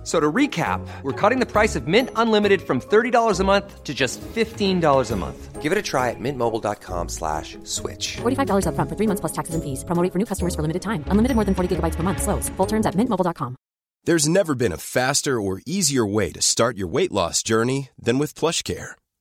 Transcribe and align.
F- 0.00 0.06
So 0.06 0.18
to 0.18 0.32
recap, 0.32 0.80
we're 1.02 1.12
cutting 1.12 1.40
the 1.40 1.46
price 1.46 1.76
of 1.76 1.86
Mint 1.86 2.08
Unlimited 2.16 2.62
from 2.62 2.80
$30 2.80 3.38
a 3.40 3.44
month 3.44 3.84
to 3.84 3.92
just 3.92 4.18
$15 4.34 5.10
a 5.10 5.16
month. 5.16 5.60
Give 5.60 5.72
it 5.72 5.78
a 5.78 5.82
try 5.82 6.08
at 6.08 6.16
mintmobile.com 6.18 7.08
slash 7.10 7.58
switch. 7.64 8.16
$45 8.22 8.64
upfront 8.64 8.88
for 8.88 8.96
three 8.96 9.06
months 9.06 9.20
plus 9.20 9.32
taxes 9.32 9.54
and 9.54 9.62
fees. 9.62 9.84
Promo 9.84 10.02
rate 10.02 10.10
for 10.12 10.18
new 10.18 10.24
customers 10.24 10.54
for 10.54 10.62
limited 10.62 10.80
time. 10.80 11.04
Unlimited 11.12 11.34
more 11.36 11.44
than 11.44 11.54
40 11.54 11.76
gigabytes 11.76 11.96
per 11.96 12.02
month. 12.02 12.22
Slows. 12.22 12.48
Full 12.56 12.66
terms 12.66 12.86
at 12.86 12.94
mintmobile.com. 12.96 13.54
There's 14.06 14.26
never 14.26 14.54
been 14.54 14.72
a 14.72 14.78
faster 14.78 15.36
or 15.38 15.60
easier 15.66 16.06
way 16.06 16.32
to 16.32 16.40
start 16.40 16.78
your 16.78 16.88
weight 16.88 17.12
loss 17.12 17.42
journey 17.42 17.90
than 18.00 18.18
with 18.18 18.34
PlushCare. 18.34 18.92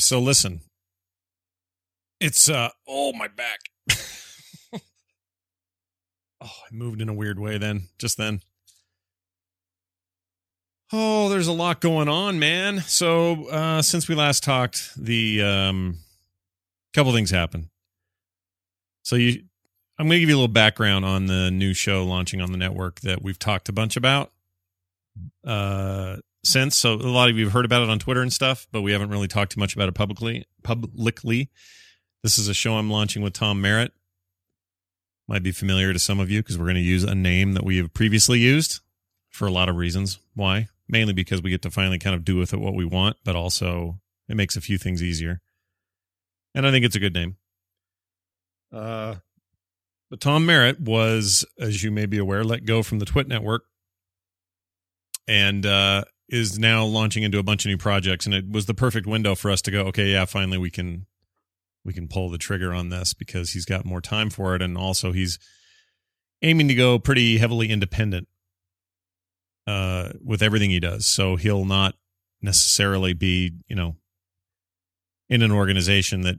So 0.00 0.20
listen. 0.20 0.60
It's 2.20 2.48
uh 2.48 2.70
oh 2.86 3.12
my 3.12 3.28
back. 3.28 3.60
oh, 4.72 4.80
I 6.40 6.72
moved 6.72 7.00
in 7.00 7.08
a 7.08 7.14
weird 7.14 7.38
way 7.38 7.58
then, 7.58 7.88
just 7.98 8.16
then. 8.16 8.40
Oh, 10.92 11.28
there's 11.28 11.48
a 11.48 11.52
lot 11.52 11.80
going 11.80 12.08
on, 12.08 12.38
man. 12.38 12.80
So, 12.80 13.46
uh 13.48 13.82
since 13.82 14.08
we 14.08 14.14
last 14.14 14.42
talked, 14.42 14.96
the 14.96 15.42
um 15.42 15.98
couple 16.94 17.12
things 17.12 17.30
happened. 17.30 17.68
So 19.02 19.16
you 19.16 19.44
I'm 20.00 20.06
going 20.06 20.16
to 20.16 20.20
give 20.20 20.28
you 20.28 20.36
a 20.36 20.38
little 20.38 20.46
background 20.48 21.04
on 21.04 21.26
the 21.26 21.50
new 21.50 21.74
show 21.74 22.04
launching 22.04 22.40
on 22.40 22.52
the 22.52 22.58
network 22.58 23.00
that 23.00 23.20
we've 23.20 23.38
talked 23.38 23.68
a 23.68 23.72
bunch 23.72 23.96
about. 23.96 24.30
Uh 25.44 26.16
since. 26.44 26.76
So 26.76 26.94
a 26.94 26.96
lot 26.96 27.28
of 27.28 27.36
you 27.36 27.44
have 27.44 27.52
heard 27.52 27.64
about 27.64 27.82
it 27.82 27.90
on 27.90 27.98
Twitter 27.98 28.22
and 28.22 28.32
stuff, 28.32 28.66
but 28.72 28.82
we 28.82 28.92
haven't 28.92 29.10
really 29.10 29.28
talked 29.28 29.52
too 29.52 29.60
much 29.60 29.74
about 29.74 29.88
it 29.88 29.94
publicly. 29.94 30.46
Publicly, 30.62 31.50
this 32.22 32.38
is 32.38 32.48
a 32.48 32.54
show 32.54 32.74
I'm 32.74 32.90
launching 32.90 33.22
with 33.22 33.32
Tom 33.32 33.60
Merritt. 33.60 33.92
Might 35.26 35.42
be 35.42 35.52
familiar 35.52 35.92
to 35.92 35.98
some 35.98 36.20
of 36.20 36.30
you 36.30 36.40
because 36.40 36.58
we're 36.58 36.64
going 36.64 36.76
to 36.76 36.80
use 36.80 37.04
a 37.04 37.14
name 37.14 37.52
that 37.52 37.64
we 37.64 37.76
have 37.78 37.92
previously 37.92 38.38
used 38.38 38.80
for 39.28 39.46
a 39.46 39.52
lot 39.52 39.68
of 39.68 39.76
reasons. 39.76 40.18
Why? 40.34 40.68
Mainly 40.88 41.12
because 41.12 41.42
we 41.42 41.50
get 41.50 41.62
to 41.62 41.70
finally 41.70 41.98
kind 41.98 42.16
of 42.16 42.24
do 42.24 42.36
with 42.36 42.54
it 42.54 42.60
what 42.60 42.74
we 42.74 42.84
want, 42.84 43.16
but 43.24 43.36
also 43.36 44.00
it 44.28 44.36
makes 44.36 44.56
a 44.56 44.60
few 44.60 44.78
things 44.78 45.02
easier. 45.02 45.40
And 46.54 46.66
I 46.66 46.70
think 46.70 46.84
it's 46.84 46.96
a 46.96 47.00
good 47.00 47.14
name. 47.14 47.36
Uh, 48.72 49.16
but 50.08 50.20
Tom 50.20 50.46
Merritt 50.46 50.80
was, 50.80 51.44
as 51.60 51.82
you 51.84 51.90
may 51.90 52.06
be 52.06 52.16
aware, 52.16 52.42
let 52.42 52.64
go 52.64 52.82
from 52.82 52.98
the 52.98 53.04
Twit 53.04 53.28
network 53.28 53.64
and 55.28 55.66
uh, 55.66 56.04
is 56.28 56.58
now 56.58 56.84
launching 56.84 57.22
into 57.22 57.38
a 57.38 57.42
bunch 57.42 57.64
of 57.64 57.70
new 57.70 57.78
projects 57.78 58.26
and 58.26 58.34
it 58.34 58.50
was 58.50 58.66
the 58.66 58.74
perfect 58.74 59.06
window 59.06 59.34
for 59.34 59.50
us 59.50 59.62
to 59.62 59.70
go 59.70 59.82
okay 59.82 60.12
yeah 60.12 60.24
finally 60.24 60.58
we 60.58 60.70
can 60.70 61.06
we 61.84 61.92
can 61.92 62.06
pull 62.06 62.28
the 62.28 62.38
trigger 62.38 62.74
on 62.74 62.90
this 62.90 63.14
because 63.14 63.52
he's 63.52 63.64
got 63.64 63.84
more 63.84 64.00
time 64.00 64.28
for 64.28 64.54
it 64.54 64.60
and 64.60 64.76
also 64.76 65.12
he's 65.12 65.38
aiming 66.42 66.68
to 66.68 66.74
go 66.74 66.98
pretty 66.98 67.38
heavily 67.38 67.70
independent 67.70 68.28
uh 69.66 70.10
with 70.22 70.42
everything 70.42 70.70
he 70.70 70.80
does. 70.80 71.06
So 71.06 71.36
he'll 71.36 71.64
not 71.64 71.94
necessarily 72.40 73.14
be 73.14 73.52
you 73.68 73.76
know 73.76 73.96
in 75.28 75.42
an 75.42 75.52
organization 75.52 76.22
that 76.22 76.36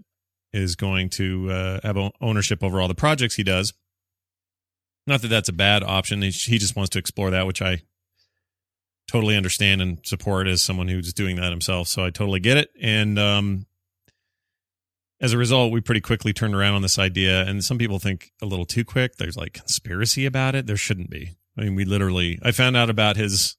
is 0.51 0.75
going 0.75 1.09
to 1.09 1.51
uh, 1.51 1.79
have 1.83 1.97
ownership 2.21 2.63
over 2.63 2.81
all 2.81 2.87
the 2.87 2.95
projects 2.95 3.35
he 3.35 3.43
does. 3.43 3.73
Not 5.05 5.21
that 5.21 5.27
that's 5.27 5.49
a 5.49 5.53
bad 5.53 5.83
option. 5.83 6.23
He 6.23 6.57
just 6.57 6.75
wants 6.75 6.89
to 6.91 6.99
explore 6.99 7.29
that 7.29 7.45
which 7.45 7.61
i 7.61 7.83
totally 9.09 9.35
understand 9.35 9.81
and 9.81 9.99
support 10.05 10.47
as 10.47 10.61
someone 10.61 10.87
who's 10.87 11.13
doing 11.13 11.35
that 11.37 11.51
himself. 11.51 11.87
So 11.87 12.05
I 12.05 12.11
totally 12.11 12.39
get 12.39 12.57
it. 12.57 12.69
And 12.79 13.17
um, 13.17 13.65
as 15.19 15.33
a 15.33 15.37
result, 15.37 15.71
we 15.71 15.81
pretty 15.81 16.01
quickly 16.01 16.31
turned 16.31 16.53
around 16.53 16.75
on 16.75 16.81
this 16.81 16.99
idea. 16.99 17.45
And 17.45 17.63
some 17.63 17.77
people 17.77 17.99
think 17.99 18.31
a 18.41 18.45
little 18.45 18.65
too 18.65 18.85
quick. 18.85 19.15
There's 19.15 19.35
like 19.35 19.53
conspiracy 19.53 20.25
about 20.25 20.55
it. 20.55 20.67
There 20.67 20.77
shouldn't 20.77 21.09
be. 21.09 21.31
I 21.57 21.63
mean, 21.63 21.75
we 21.75 21.85
literally. 21.85 22.39
I 22.43 22.51
found 22.51 22.77
out 22.77 22.89
about 22.89 23.17
his 23.17 23.57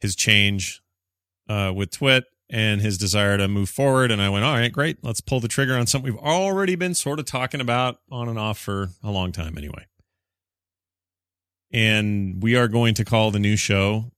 his 0.00 0.16
change 0.16 0.82
uh, 1.48 1.72
with 1.74 1.90
Twit 1.90 2.24
and 2.50 2.80
his 2.80 2.98
desire 2.98 3.38
to 3.38 3.48
move 3.48 3.68
forward, 3.68 4.10
and 4.10 4.20
I 4.20 4.28
went, 4.28 4.44
all 4.44 4.54
right, 4.54 4.72
great. 4.72 4.98
Let's 5.02 5.20
pull 5.20 5.40
the 5.40 5.48
trigger 5.48 5.76
on 5.76 5.86
something 5.86 6.12
we've 6.12 6.22
already 6.22 6.74
been 6.74 6.94
sort 6.94 7.18
of 7.18 7.26
talking 7.26 7.60
about 7.60 8.00
on 8.10 8.28
and 8.28 8.38
off 8.38 8.58
for 8.58 8.90
a 9.02 9.10
long 9.10 9.32
time, 9.32 9.56
anyway. 9.56 9.86
And 11.72 12.42
we 12.42 12.54
are 12.56 12.68
going 12.68 12.94
to 12.94 13.04
call 13.04 13.30
the 13.30 13.38
new 13.38 13.56
show 13.56 14.12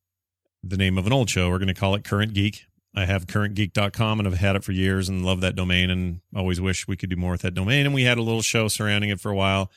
the 0.71 0.77
name 0.77 0.99
of 0.99 1.07
an 1.07 1.13
old 1.13 1.31
show. 1.31 1.51
We're 1.51 1.59
going 1.59 1.69
to 1.69 1.75
call 1.75 1.95
it 1.95 2.05
Current 2.05 2.35
Geek. 2.35 2.67
I 2.95 3.05
have 3.05 3.27
currentgeek.com 3.27 4.19
and 4.19 4.27
I've 4.27 4.39
had 4.39 4.57
it 4.57 4.65
for 4.65 4.73
years 4.73 5.09
and 5.09 5.25
love 5.25 5.43
that 5.43 5.55
domain 5.55 5.91
and 5.91 6.21
always 6.35 6.61
wish 6.61 6.89
we 6.89 6.97
could 6.97 7.11
do 7.11 7.17
more 7.17 7.33
with 7.33 7.43
that 7.43 7.55
domain. 7.55 7.85
And 7.85 7.95
we 7.95 8.05
had 8.05 8.17
a 8.17 8.23
little 8.23 8.41
show 8.41 8.69
surrounding 8.69 9.11
it 9.11 9.21
for 9.21 9.31
a 9.31 9.37
while 9.37 9.71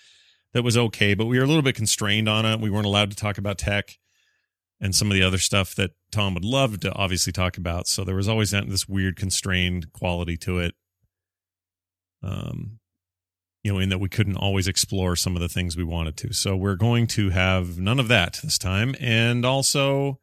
that 0.54 0.64
was 0.64 0.78
okay, 0.78 1.14
but 1.14 1.26
we 1.26 1.38
were 1.38 1.44
a 1.44 1.48
little 1.48 1.62
bit 1.62 1.76
constrained 1.76 2.30
on 2.30 2.46
it. 2.46 2.62
We 2.62 2.70
weren't 2.70 2.86
allowed 2.86 3.10
to 3.10 3.18
talk 3.18 3.38
about 3.38 3.58
tech 3.58 3.98
and 4.80 4.96
some 4.96 5.12
of 5.12 5.16
the 5.16 5.24
other 5.24 5.38
stuff 5.38 5.76
that 5.76 5.92
Tom 6.12 6.34
would 6.34 6.46
love 6.46 6.80
to 6.80 6.94
obviously 6.94 7.34
talk 7.34 7.58
about. 7.58 7.88
So 7.88 8.06
there 8.06 8.16
was 8.16 8.30
always 8.30 8.52
that, 8.52 8.70
this 8.70 8.88
weird 8.88 9.18
constrained 9.18 9.92
quality 9.92 10.38
to 10.38 10.60
it. 10.60 10.76
Um, 12.24 12.80
you 13.64 13.74
know, 13.74 13.80
in 13.80 13.90
that 13.90 14.00
we 14.00 14.08
couldn't 14.08 14.38
always 14.38 14.70
explore 14.70 15.18
some 15.18 15.36
of 15.36 15.42
the 15.42 15.50
things 15.50 15.76
we 15.76 15.84
wanted 15.84 16.16
to. 16.18 16.34
So 16.34 16.56
we're 16.56 16.76
going 16.76 17.08
to 17.08 17.30
have 17.32 17.78
none 17.78 18.00
of 18.00 18.08
that 18.08 18.40
this 18.42 18.58
time. 18.58 18.96
And 19.02 19.46
also, 19.46 20.20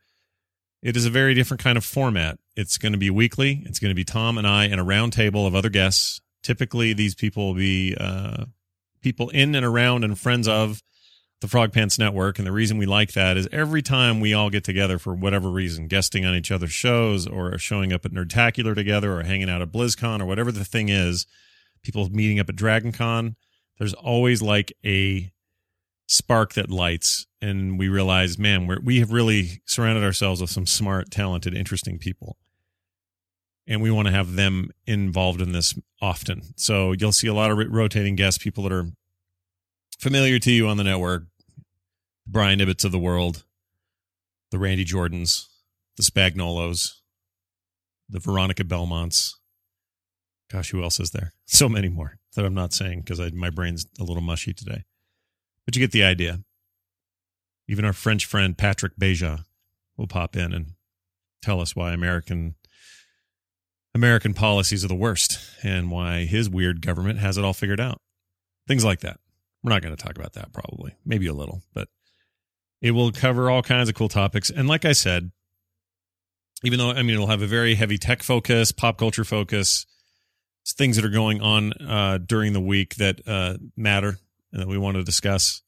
it 0.86 0.96
is 0.96 1.04
a 1.04 1.10
very 1.10 1.34
different 1.34 1.60
kind 1.60 1.76
of 1.76 1.84
format. 1.84 2.38
It's 2.54 2.78
going 2.78 2.92
to 2.92 2.98
be 2.98 3.10
weekly. 3.10 3.60
It's 3.66 3.80
going 3.80 3.90
to 3.90 3.94
be 3.96 4.04
Tom 4.04 4.38
and 4.38 4.46
I 4.46 4.66
and 4.66 4.80
a 4.80 4.84
round 4.84 5.12
table 5.12 5.44
of 5.44 5.52
other 5.52 5.68
guests. 5.68 6.20
Typically, 6.44 6.92
these 6.92 7.12
people 7.12 7.48
will 7.48 7.54
be 7.54 7.96
uh, 7.98 8.44
people 9.02 9.28
in 9.30 9.56
and 9.56 9.66
around 9.66 10.04
and 10.04 10.16
friends 10.16 10.46
of 10.46 10.84
the 11.40 11.48
Frog 11.48 11.72
Pants 11.72 11.98
Network. 11.98 12.38
And 12.38 12.46
the 12.46 12.52
reason 12.52 12.78
we 12.78 12.86
like 12.86 13.14
that 13.14 13.36
is 13.36 13.48
every 13.50 13.82
time 13.82 14.20
we 14.20 14.32
all 14.32 14.48
get 14.48 14.62
together 14.62 14.96
for 14.96 15.12
whatever 15.12 15.50
reason, 15.50 15.88
guesting 15.88 16.24
on 16.24 16.36
each 16.36 16.52
other's 16.52 16.72
shows 16.72 17.26
or 17.26 17.58
showing 17.58 17.92
up 17.92 18.04
at 18.04 18.12
Nerdtacular 18.12 18.76
together 18.76 19.18
or 19.18 19.24
hanging 19.24 19.50
out 19.50 19.62
at 19.62 19.72
BlizzCon 19.72 20.20
or 20.20 20.26
whatever 20.26 20.52
the 20.52 20.64
thing 20.64 20.88
is, 20.88 21.26
people 21.82 22.08
meeting 22.10 22.38
up 22.38 22.48
at 22.48 22.54
DragonCon, 22.54 23.34
there's 23.80 23.94
always 23.94 24.40
like 24.40 24.72
a 24.84 25.32
spark 26.06 26.54
that 26.54 26.70
lights 26.70 27.26
and 27.46 27.78
we 27.78 27.88
realize 27.88 28.38
man 28.38 28.66
we're, 28.66 28.80
we 28.80 28.98
have 28.98 29.12
really 29.12 29.62
surrounded 29.66 30.02
ourselves 30.02 30.40
with 30.40 30.50
some 30.50 30.66
smart 30.66 31.10
talented 31.10 31.54
interesting 31.54 31.98
people. 31.98 32.36
And 33.68 33.82
we 33.82 33.90
want 33.90 34.06
to 34.06 34.14
have 34.14 34.34
them 34.34 34.70
involved 34.86 35.40
in 35.40 35.50
this 35.50 35.74
often. 36.00 36.42
So 36.56 36.92
you'll 36.92 37.10
see 37.12 37.26
a 37.26 37.34
lot 37.34 37.50
of 37.50 37.58
rotating 37.70 38.14
guests 38.14 38.42
people 38.42 38.62
that 38.62 38.72
are 38.72 38.86
familiar 39.98 40.38
to 40.38 40.52
you 40.52 40.68
on 40.68 40.76
the 40.76 40.84
network. 40.84 41.24
Brian 42.26 42.58
ibbotts 42.58 42.84
of 42.84 42.92
the 42.92 42.98
world 42.98 43.44
the 44.50 44.58
randy 44.58 44.84
jordans 44.84 45.46
the 45.96 46.02
spagnolos 46.02 46.94
the 48.08 48.20
veronica 48.20 48.64
belmonts. 48.64 49.38
Gosh 50.50 50.70
who 50.70 50.82
else 50.82 50.98
is 51.00 51.10
there? 51.10 51.32
So 51.48 51.68
many 51.68 51.88
more 51.88 52.18
that 52.34 52.44
i'm 52.44 52.54
not 52.54 52.72
saying 52.72 53.00
because 53.00 53.32
my 53.32 53.50
brain's 53.50 53.86
a 54.00 54.02
little 54.02 54.22
mushy 54.22 54.52
today. 54.52 54.84
But 55.64 55.76
you 55.76 55.80
get 55.80 55.92
the 55.92 56.04
idea. 56.04 56.40
Even 57.68 57.84
our 57.84 57.92
French 57.92 58.26
friend 58.26 58.56
Patrick 58.56 58.96
Beja 58.96 59.44
will 59.96 60.06
pop 60.06 60.36
in 60.36 60.52
and 60.52 60.72
tell 61.42 61.60
us 61.60 61.74
why 61.74 61.92
American 61.92 62.54
American 63.94 64.34
policies 64.34 64.84
are 64.84 64.88
the 64.88 64.94
worst 64.94 65.38
and 65.62 65.90
why 65.90 66.26
his 66.26 66.50
weird 66.50 66.82
government 66.82 67.18
has 67.18 67.38
it 67.38 67.44
all 67.44 67.54
figured 67.54 67.80
out. 67.80 68.00
Things 68.68 68.84
like 68.84 69.00
that. 69.00 69.18
We're 69.62 69.70
not 69.70 69.82
going 69.82 69.96
to 69.96 70.02
talk 70.02 70.16
about 70.16 70.34
that 70.34 70.52
probably. 70.52 70.94
Maybe 71.04 71.26
a 71.26 71.32
little, 71.32 71.62
but 71.72 71.88
it 72.82 72.90
will 72.90 73.10
cover 73.10 73.50
all 73.50 73.62
kinds 73.62 73.88
of 73.88 73.94
cool 73.94 74.08
topics. 74.08 74.50
And 74.50 74.68
like 74.68 74.84
I 74.84 74.92
said, 74.92 75.30
even 76.62 76.78
though 76.78 76.90
I 76.90 77.02
mean 77.02 77.14
it'll 77.14 77.26
have 77.26 77.42
a 77.42 77.46
very 77.46 77.74
heavy 77.74 77.98
tech 77.98 78.22
focus, 78.22 78.70
pop 78.70 78.98
culture 78.98 79.24
focus, 79.24 79.86
things 80.66 80.96
that 80.96 81.04
are 81.04 81.10
going 81.10 81.40
on 81.40 81.72
uh, 81.74 82.18
during 82.18 82.52
the 82.52 82.60
week 82.60 82.96
that 82.96 83.20
uh, 83.26 83.56
matter 83.76 84.18
and 84.52 84.60
that 84.60 84.68
we 84.68 84.78
want 84.78 84.96
to 84.96 85.04
discuss. 85.04 85.62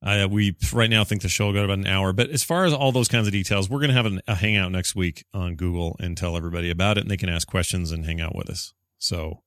Uh, 0.00 0.28
we 0.30 0.56
right 0.72 0.90
now 0.90 1.02
think 1.02 1.22
the 1.22 1.28
show 1.28 1.46
will 1.46 1.52
go 1.52 1.64
about 1.64 1.78
an 1.78 1.86
hour, 1.86 2.12
but 2.12 2.30
as 2.30 2.44
far 2.44 2.64
as 2.64 2.72
all 2.72 2.92
those 2.92 3.08
kinds 3.08 3.26
of 3.26 3.32
details, 3.32 3.68
we're 3.68 3.80
going 3.80 3.90
to 3.90 3.96
have 3.96 4.06
an, 4.06 4.20
a 4.28 4.36
hangout 4.36 4.70
next 4.70 4.94
week 4.94 5.24
on 5.34 5.56
Google 5.56 5.96
and 5.98 6.16
tell 6.16 6.36
everybody 6.36 6.70
about 6.70 6.98
it, 6.98 7.02
and 7.02 7.10
they 7.10 7.16
can 7.16 7.28
ask 7.28 7.48
questions 7.48 7.90
and 7.90 8.06
hang 8.06 8.20
out 8.20 8.36
with 8.36 8.48
us. 8.48 8.74
So 8.98 9.42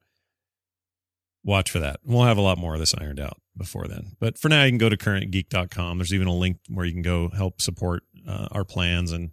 watch 1.43 1.71
for 1.71 1.79
that. 1.79 1.99
We'll 2.03 2.23
have 2.23 2.37
a 2.37 2.41
lot 2.41 2.57
more 2.57 2.73
of 2.73 2.79
this 2.79 2.93
ironed 2.97 3.19
out 3.19 3.37
before 3.57 3.87
then. 3.87 4.17
But 4.19 4.37
for 4.37 4.49
now, 4.49 4.63
you 4.63 4.71
can 4.71 4.77
go 4.77 4.89
to 4.89 4.97
currentgeek.com. 4.97 5.97
There's 5.97 6.13
even 6.13 6.27
a 6.27 6.35
link 6.35 6.57
where 6.67 6.85
you 6.85 6.93
can 6.93 7.01
go 7.01 7.29
help 7.29 7.61
support 7.61 8.03
uh, 8.27 8.47
our 8.51 8.63
plans. 8.65 9.11
And, 9.11 9.23
you 9.23 9.29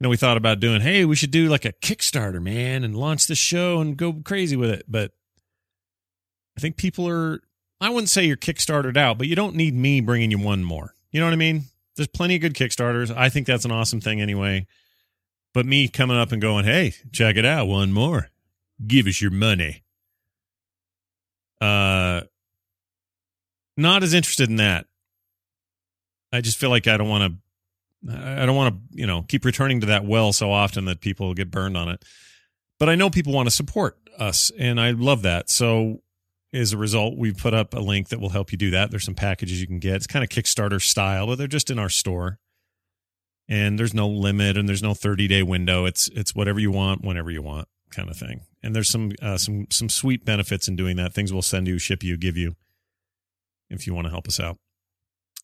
know, 0.00 0.08
we 0.08 0.16
thought 0.16 0.36
about 0.36 0.60
doing, 0.60 0.80
hey, 0.80 1.04
we 1.04 1.16
should 1.16 1.30
do 1.30 1.48
like 1.48 1.64
a 1.64 1.72
Kickstarter, 1.72 2.42
man, 2.42 2.84
and 2.84 2.96
launch 2.96 3.26
the 3.26 3.34
show 3.34 3.80
and 3.80 3.96
go 3.96 4.12
crazy 4.24 4.56
with 4.56 4.70
it. 4.70 4.84
But 4.88 5.12
I 6.56 6.60
think 6.60 6.76
people 6.76 7.08
are, 7.08 7.40
I 7.82 7.90
wouldn't 7.90 8.10
say 8.10 8.24
you're 8.24 8.36
Kickstartered 8.36 8.96
out, 8.96 9.18
but 9.18 9.26
you 9.26 9.34
don't 9.34 9.56
need 9.56 9.74
me 9.74 10.00
bringing 10.00 10.30
you 10.30 10.38
one 10.38 10.62
more. 10.62 10.94
You 11.10 11.18
know 11.18 11.26
what 11.26 11.32
I 11.32 11.36
mean? 11.36 11.64
There's 11.96 12.06
plenty 12.06 12.36
of 12.36 12.40
good 12.40 12.54
Kickstarters. 12.54 13.14
I 13.14 13.28
think 13.28 13.44
that's 13.44 13.64
an 13.64 13.72
awesome 13.72 14.00
thing 14.00 14.20
anyway. 14.20 14.68
But 15.52 15.66
me 15.66 15.88
coming 15.88 16.16
up 16.16 16.30
and 16.30 16.40
going, 16.40 16.64
hey, 16.64 16.94
check 17.10 17.36
it 17.36 17.44
out, 17.44 17.66
one 17.66 17.92
more. 17.92 18.30
Give 18.86 19.08
us 19.08 19.20
your 19.20 19.32
money. 19.32 19.82
Uh, 21.60 22.22
not 23.76 24.04
as 24.04 24.14
interested 24.14 24.48
in 24.48 24.56
that. 24.56 24.86
I 26.32 26.40
just 26.40 26.58
feel 26.58 26.70
like 26.70 26.86
I 26.86 26.96
don't 26.96 27.08
want 27.08 27.34
to. 28.04 28.16
I 28.16 28.46
don't 28.46 28.56
want 28.56 28.74
to, 28.74 28.98
you 28.98 29.06
know, 29.06 29.22
keep 29.22 29.44
returning 29.44 29.80
to 29.80 29.86
that 29.86 30.04
well 30.04 30.32
so 30.32 30.52
often 30.52 30.84
that 30.84 31.00
people 31.00 31.34
get 31.34 31.50
burned 31.50 31.76
on 31.76 31.88
it. 31.88 32.04
But 32.78 32.88
I 32.88 32.94
know 32.94 33.10
people 33.10 33.32
want 33.32 33.48
to 33.48 33.54
support 33.54 33.98
us, 34.18 34.50
and 34.58 34.80
I 34.80 34.92
love 34.92 35.22
that. 35.22 35.50
So 35.50 36.00
as 36.52 36.72
a 36.72 36.76
result, 36.76 37.16
we've 37.16 37.36
put 37.36 37.54
up 37.54 37.74
a 37.74 37.80
link 37.80 38.08
that 38.08 38.20
will 38.20 38.30
help 38.30 38.52
you 38.52 38.58
do 38.58 38.70
that. 38.70 38.90
There's 38.90 39.04
some 39.04 39.14
packages 39.14 39.60
you 39.60 39.66
can 39.66 39.78
get. 39.78 39.96
It's 39.96 40.06
kind 40.06 40.22
of 40.22 40.28
Kickstarter 40.28 40.80
style, 40.80 41.26
but 41.26 41.38
they're 41.38 41.46
just 41.46 41.70
in 41.70 41.78
our 41.78 41.88
store. 41.88 42.38
And 43.48 43.78
there's 43.78 43.94
no 43.94 44.08
limit 44.08 44.56
and 44.56 44.68
there's 44.68 44.82
no 44.82 44.94
30 44.94 45.28
day 45.28 45.42
window. 45.42 45.84
It's 45.84 46.08
it's 46.08 46.34
whatever 46.34 46.60
you 46.60 46.70
want, 46.70 47.04
whenever 47.04 47.30
you 47.30 47.42
want, 47.42 47.68
kind 47.90 48.08
of 48.08 48.16
thing. 48.16 48.42
And 48.62 48.74
there's 48.74 48.88
some 48.88 49.12
uh, 49.20 49.38
some 49.38 49.66
some 49.70 49.88
sweet 49.88 50.24
benefits 50.24 50.68
in 50.68 50.76
doing 50.76 50.96
that. 50.96 51.12
Things 51.12 51.32
we'll 51.32 51.42
send 51.42 51.66
you, 51.66 51.78
ship 51.78 52.02
you, 52.02 52.16
give 52.16 52.36
you 52.36 52.54
if 53.68 53.86
you 53.86 53.94
want 53.94 54.06
to 54.06 54.10
help 54.10 54.28
us 54.28 54.38
out. 54.38 54.58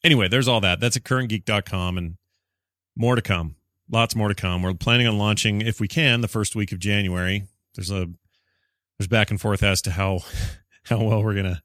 Anyway, 0.05 0.29
there's 0.29 0.49
all 0.49 0.61
that. 0.61 0.79
That's 0.79 0.97
at 0.97 1.03
currentgeek.com 1.03 1.99
and 1.99 2.17
more 2.97 3.17
to 3.17 3.23
come. 3.23 3.57
Lots 3.91 4.15
more 4.15 4.29
to 4.29 4.35
come. 4.35 4.63
We're 4.63 4.75
planning 4.75 5.07
on 5.07 5.19
launching, 5.19 5.63
if 5.63 5.81
we 5.81 5.89
can, 5.89 6.21
the 6.21 6.29
first 6.29 6.55
week 6.55 6.73
of 6.73 6.79
January. 6.79 7.45
There's 7.75 7.91
a 7.91 8.09
there's 8.99 9.09
back 9.09 9.31
and 9.31 9.41
forth 9.41 9.63
as 9.63 9.83
to 9.83 9.93
how 9.93 10.21
how 10.97 11.03
well 11.03 11.23
we're 11.23 11.35
gonna 11.35 11.63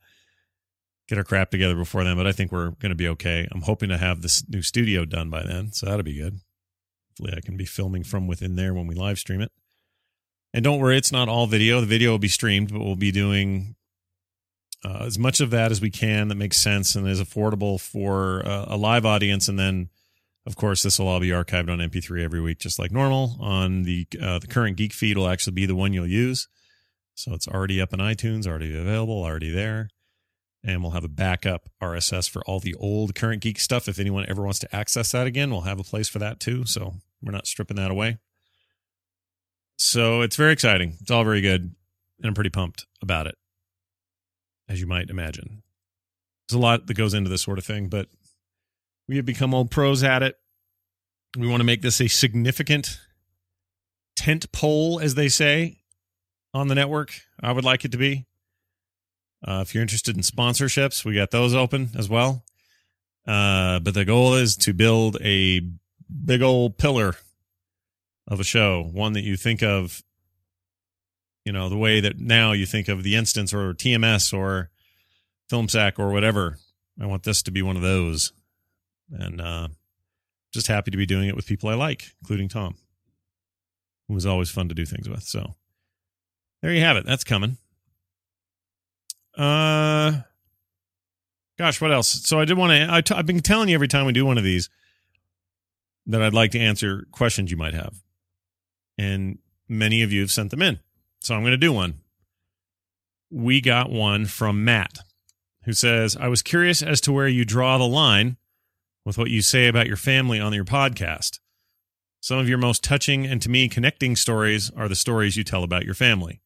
get 1.07 1.17
our 1.17 1.23
crap 1.23 1.51
together 1.51 1.75
before 1.75 2.03
then, 2.03 2.17
but 2.17 2.27
I 2.27 2.31
think 2.31 2.51
we're 2.51 2.71
gonna 2.71 2.95
be 2.95 3.07
okay. 3.09 3.47
I'm 3.51 3.61
hoping 3.61 3.89
to 3.89 3.97
have 3.97 4.21
this 4.21 4.43
new 4.47 4.61
studio 4.61 5.05
done 5.05 5.29
by 5.29 5.43
then, 5.43 5.71
so 5.71 5.85
that'll 5.85 6.03
be 6.03 6.15
good. 6.15 6.39
Hopefully, 7.09 7.37
I 7.37 7.41
can 7.41 7.57
be 7.57 7.65
filming 7.65 8.03
from 8.03 8.27
within 8.27 8.55
there 8.55 8.73
when 8.73 8.87
we 8.87 8.95
live 8.95 9.19
stream 9.19 9.41
it. 9.41 9.51
And 10.53 10.63
don't 10.63 10.79
worry, 10.79 10.97
it's 10.97 11.11
not 11.11 11.29
all 11.29 11.47
video. 11.47 11.81
The 11.81 11.87
video 11.87 12.11
will 12.11 12.19
be 12.19 12.27
streamed, 12.27 12.71
but 12.71 12.79
we'll 12.79 12.95
be 12.95 13.11
doing 13.11 13.75
uh, 14.85 15.03
as 15.05 15.17
much 15.17 15.39
of 15.39 15.49
that 15.51 15.71
as 15.71 15.81
we 15.81 15.89
can 15.89 16.27
that 16.27 16.35
makes 16.35 16.57
sense 16.57 16.95
and 16.95 17.07
is 17.07 17.21
affordable 17.21 17.79
for 17.79 18.45
uh, 18.45 18.65
a 18.67 18.77
live 18.77 19.05
audience. 19.05 19.47
And 19.47 19.57
then, 19.57 19.89
of 20.45 20.55
course, 20.55 20.83
this 20.83 20.99
will 20.99 21.07
all 21.07 21.19
be 21.19 21.29
archived 21.29 21.69
on 21.69 21.79
MP3 21.79 22.23
every 22.23 22.41
week, 22.41 22.59
just 22.59 22.77
like 22.77 22.91
normal. 22.91 23.37
On 23.39 23.83
the 23.83 24.05
uh, 24.21 24.39
the 24.39 24.47
current 24.47 24.77
Geek 24.77 24.93
feed 24.93 25.17
will 25.17 25.27
actually 25.27 25.53
be 25.53 25.65
the 25.65 25.75
one 25.75 25.93
you'll 25.93 26.07
use. 26.07 26.47
So 27.15 27.33
it's 27.33 27.47
already 27.47 27.79
up 27.79 27.93
in 27.93 27.99
iTunes, 27.99 28.47
already 28.47 28.75
available, 28.77 29.23
already 29.23 29.51
there. 29.51 29.89
And 30.63 30.81
we'll 30.81 30.91
have 30.91 31.03
a 31.03 31.09
backup 31.09 31.69
RSS 31.81 32.29
for 32.29 32.41
all 32.45 32.59
the 32.59 32.75
old 32.75 33.15
current 33.15 33.41
geek 33.41 33.59
stuff. 33.59 33.87
If 33.89 33.99
anyone 33.99 34.25
ever 34.29 34.43
wants 34.43 34.59
to 34.59 34.75
access 34.75 35.11
that 35.11 35.27
again, 35.27 35.51
we'll 35.51 35.61
have 35.61 35.79
a 35.79 35.83
place 35.83 36.07
for 36.07 36.19
that 36.19 36.39
too. 36.39 36.65
So 36.65 36.95
we're 37.21 37.33
not 37.33 37.47
stripping 37.47 37.77
that 37.77 37.91
away. 37.91 38.17
So 39.77 40.21
it's 40.21 40.37
very 40.37 40.53
exciting. 40.53 40.97
It's 41.01 41.11
all 41.11 41.23
very 41.23 41.41
good. 41.41 41.61
And 41.61 42.27
I'm 42.27 42.33
pretty 42.33 42.49
pumped 42.49 42.85
about 43.01 43.27
it, 43.27 43.35
as 44.69 44.79
you 44.79 44.87
might 44.87 45.09
imagine. 45.09 45.63
There's 46.47 46.57
a 46.57 46.61
lot 46.61 46.87
that 46.87 46.93
goes 46.93 47.13
into 47.13 47.29
this 47.29 47.41
sort 47.41 47.57
of 47.57 47.65
thing, 47.65 47.89
but 47.89 48.07
we 49.07 49.17
have 49.17 49.25
become 49.25 49.53
old 49.53 49.71
pros 49.71 50.03
at 50.03 50.23
it. 50.23 50.37
We 51.37 51.47
want 51.47 51.59
to 51.59 51.65
make 51.65 51.81
this 51.81 51.99
a 51.99 52.07
significant 52.07 52.99
tent 54.15 54.51
pole, 54.53 54.99
as 55.01 55.15
they 55.15 55.27
say, 55.27 55.82
on 56.53 56.67
the 56.67 56.75
network. 56.75 57.13
I 57.41 57.51
would 57.51 57.65
like 57.65 57.85
it 57.85 57.91
to 57.91 57.97
be. 57.97 58.25
Uh, 59.45 59.59
if 59.61 59.73
you're 59.73 59.81
interested 59.81 60.15
in 60.15 60.23
sponsorships, 60.23 61.03
we 61.03 61.15
got 61.15 61.31
those 61.31 61.53
open 61.53 61.89
as 61.97 62.07
well. 62.07 62.43
Uh, 63.27 63.79
but 63.79 63.93
the 63.93 64.05
goal 64.05 64.35
is 64.35 64.55
to 64.57 64.73
build 64.73 65.17
a 65.21 65.61
big 66.25 66.41
old 66.41 66.77
pillar 66.77 67.15
of 68.27 68.39
a 68.39 68.43
show, 68.43 68.83
one 68.83 69.13
that 69.13 69.23
you 69.23 69.35
think 69.35 69.61
of, 69.61 70.01
you 71.45 71.51
know, 71.51 71.67
the 71.67 71.77
way 71.77 71.99
that 71.99 72.19
now 72.19 72.53
you 72.53 72.65
think 72.65 72.87
of 72.87 73.03
the 73.03 73.15
instance 73.15 73.53
or 73.53 73.73
TMS 73.73 74.37
or 74.37 74.69
FilmSack 75.51 75.99
or 75.99 76.11
whatever. 76.11 76.57
I 77.01 77.05
want 77.05 77.23
this 77.23 77.41
to 77.43 77.51
be 77.51 77.61
one 77.61 77.75
of 77.75 77.81
those. 77.81 78.31
And 79.11 79.41
uh, 79.41 79.67
just 80.53 80.67
happy 80.67 80.91
to 80.91 80.97
be 80.97 81.05
doing 81.05 81.27
it 81.27 81.35
with 81.35 81.47
people 81.47 81.69
I 81.69 81.73
like, 81.73 82.13
including 82.21 82.47
Tom, 82.47 82.75
who 84.07 84.13
was 84.13 84.25
always 84.25 84.49
fun 84.49 84.69
to 84.69 84.75
do 84.75 84.85
things 84.85 85.09
with. 85.09 85.23
So 85.23 85.55
there 86.63 86.71
you 86.71 86.79
have 86.79 86.95
it. 86.95 87.05
That's 87.05 87.25
coming. 87.25 87.57
Uh, 89.37 90.21
gosh, 91.57 91.81
what 91.81 91.91
else? 91.91 92.07
So 92.07 92.39
I 92.39 92.45
did 92.45 92.57
want 92.57 92.71
to. 92.71 92.87
i 92.89 93.01
t- 93.01 93.13
I've 93.13 93.25
been 93.25 93.41
telling 93.41 93.67
you 93.67 93.75
every 93.75 93.89
time 93.89 94.05
we 94.05 94.13
do 94.13 94.25
one 94.25 94.37
of 94.37 94.45
these 94.45 94.69
that 96.05 96.21
I'd 96.21 96.33
like 96.33 96.51
to 96.51 96.59
answer 96.59 97.05
questions 97.11 97.51
you 97.51 97.57
might 97.57 97.73
have, 97.73 98.01
and 98.97 99.39
many 99.67 100.03
of 100.03 100.13
you 100.13 100.21
have 100.21 100.31
sent 100.31 100.51
them 100.51 100.61
in. 100.61 100.79
So 101.19 101.35
I'm 101.35 101.41
going 101.41 101.51
to 101.51 101.57
do 101.57 101.73
one. 101.73 101.95
We 103.29 103.59
got 103.59 103.89
one 103.89 104.25
from 104.25 104.63
Matt, 104.63 104.99
who 105.65 105.73
says, 105.73 106.15
"I 106.15 106.29
was 106.29 106.41
curious 106.41 106.81
as 106.81 107.01
to 107.01 107.11
where 107.11 107.27
you 107.27 107.43
draw 107.43 107.77
the 107.77 107.83
line 107.83 108.37
with 109.05 109.17
what 109.17 109.29
you 109.29 109.41
say 109.41 109.67
about 109.67 109.87
your 109.87 109.97
family 109.97 110.39
on 110.39 110.53
your 110.53 110.65
podcast." 110.65 111.39
Some 112.21 112.37
of 112.37 112.47
your 112.47 112.57
most 112.57 112.85
touching 112.85 113.25
and 113.25 113.41
to 113.41 113.49
me 113.49 113.67
connecting 113.67 114.15
stories 114.15 114.71
are 114.77 114.87
the 114.87 114.95
stories 114.95 115.35
you 115.35 115.43
tell 115.43 115.65
about 115.65 115.83
your 115.83 115.93
family. 115.93 116.39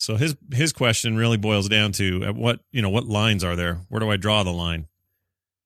So 0.00 0.16
his 0.16 0.34
his 0.50 0.72
question 0.72 1.18
really 1.18 1.36
boils 1.36 1.68
down 1.68 1.92
to 1.92 2.24
at 2.24 2.34
what 2.34 2.60
you 2.72 2.80
know 2.80 2.88
what 2.88 3.04
lines 3.04 3.44
are 3.44 3.54
there? 3.54 3.82
Where 3.90 4.00
do 4.00 4.10
I 4.10 4.16
draw 4.16 4.42
the 4.42 4.50
line? 4.50 4.86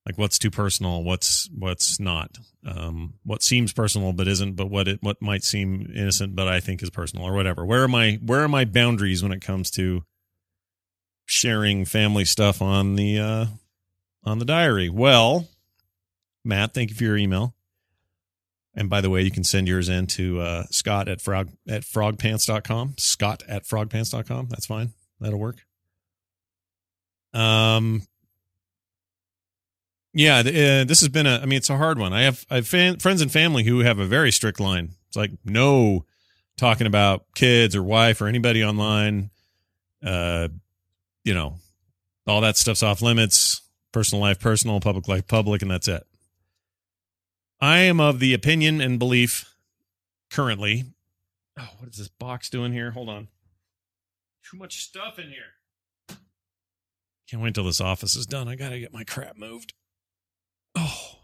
Like 0.05 0.19
what's 0.19 0.41
too 0.41 0.51
personal? 0.51 1.05
What's 1.05 1.49
what's 1.57 2.01
not? 2.01 2.37
Um, 2.67 3.15
what 3.23 3.45
seems 3.45 3.73
personal 3.73 4.13
but 4.13 4.27
isn't? 4.27 4.57
But 4.57 4.71
what 4.71 4.89
it 4.89 4.99
what 5.03 5.23
might 5.23 5.45
seem 5.45 5.89
innocent 5.95 6.35
but 6.35 6.49
I 6.49 6.59
think 6.59 6.83
is 6.83 6.91
personal 6.91 7.25
or 7.25 7.33
whatever. 7.33 7.65
Where 7.65 7.85
are 7.85 7.89
my 7.89 8.19
where 8.25 8.41
are 8.41 8.49
my 8.49 8.65
boundaries 8.65 9.23
when 9.23 9.31
it 9.31 9.41
comes 9.41 9.71
to 9.73 10.03
sharing 11.25 11.85
family 11.85 12.25
stuff 12.25 12.61
on 12.61 12.97
the 12.97 13.21
uh, 13.21 13.47
on 14.25 14.41
the 14.41 14.45
diary? 14.45 14.89
Well, 14.89 15.47
Matt, 16.45 16.75
thank 16.75 16.91
you 16.91 16.97
for 16.97 17.05
your 17.05 17.17
email. 17.17 17.55
And 18.77 18.91
by 18.91 19.01
the 19.01 19.11
way, 19.11 19.23
you 19.23 19.31
can 19.31 19.45
send 19.45 19.69
yours 19.69 19.89
in 19.89 20.07
to 20.09 20.41
uh, 20.41 20.65
Scott 20.71 21.09
at 21.09 21.21
frog 21.21 21.51
at 21.69 21.83
frogpants.com. 21.83 22.95
Scott 22.99 23.43
at 23.49 23.65
frogpants.com. 23.65 24.49
That's 24.49 24.67
fine. 24.67 24.93
That'll 25.21 25.39
work. 25.39 25.59
Um, 27.33 28.03
yeah, 30.13 30.39
uh, 30.39 30.85
this 30.85 31.01
has 31.01 31.09
been 31.09 31.27
a. 31.27 31.39
I 31.39 31.47
mean, 31.47 31.57
it's 31.57 31.71
a 31.71 31.77
hard 31.77 31.99
one. 31.99 32.13
I 32.13 32.23
have 32.23 32.45
I 32.51 32.57
have 32.57 32.69
fan, 32.69 32.99
friends 32.99 33.21
and 33.21 33.31
family 33.31 33.65
who 33.65 33.81
have 33.81 33.99
a 33.99 34.07
very 34.07 34.33
strict 34.33 34.61
line. 34.61 34.91
It's 35.09 35.17
like 35.17 35.33
no 35.45 36.05
talking 36.57 36.87
about 36.87 37.27
kids 37.35 37.75
or 37.75 37.83
wife 37.83 38.21
or 38.21 38.29
anybody 38.29 38.65
online. 38.65 39.31
Uh, 40.05 40.49
you 41.25 41.35
know, 41.35 41.57
all 42.27 42.41
that 42.43 42.57
stuff's 42.57 42.83
off 42.83 43.03
limits. 43.03 43.61
Personal 43.93 44.23
life, 44.23 44.39
personal. 44.39 44.81
Public 44.81 45.09
life, 45.09 45.27
public, 45.27 45.63
and 45.63 45.71
that's 45.71 45.89
it. 45.89 46.05
I 47.65 47.79
am 47.79 47.99
of 47.99 48.21
the 48.21 48.35
opinion 48.35 48.83
and 48.83 48.99
belief 48.99 49.55
currently. 50.31 50.85
Oh, 51.59 51.67
what 51.79 51.89
is 51.89 51.97
this 51.97 52.09
box 52.09 52.51
doing 52.51 52.75
here? 52.75 52.91
Hold 52.91 53.09
on. 53.09 53.29
Too 54.51 54.59
much 54.59 54.83
stuff 54.83 55.19
in 55.19 55.31
here. 55.31 56.19
Can't 57.27 57.43
wait 57.43 57.49
until 57.49 57.65
this 57.65 57.81
office 57.81 58.17
is 58.17 58.27
done. 58.27 58.49
I 58.49 58.55
got 58.55 58.69
to 58.69 58.79
get 58.79 58.93
my 58.93 59.03
crap 59.03 59.39
moved. 59.39 59.73
Oh. 60.75 61.21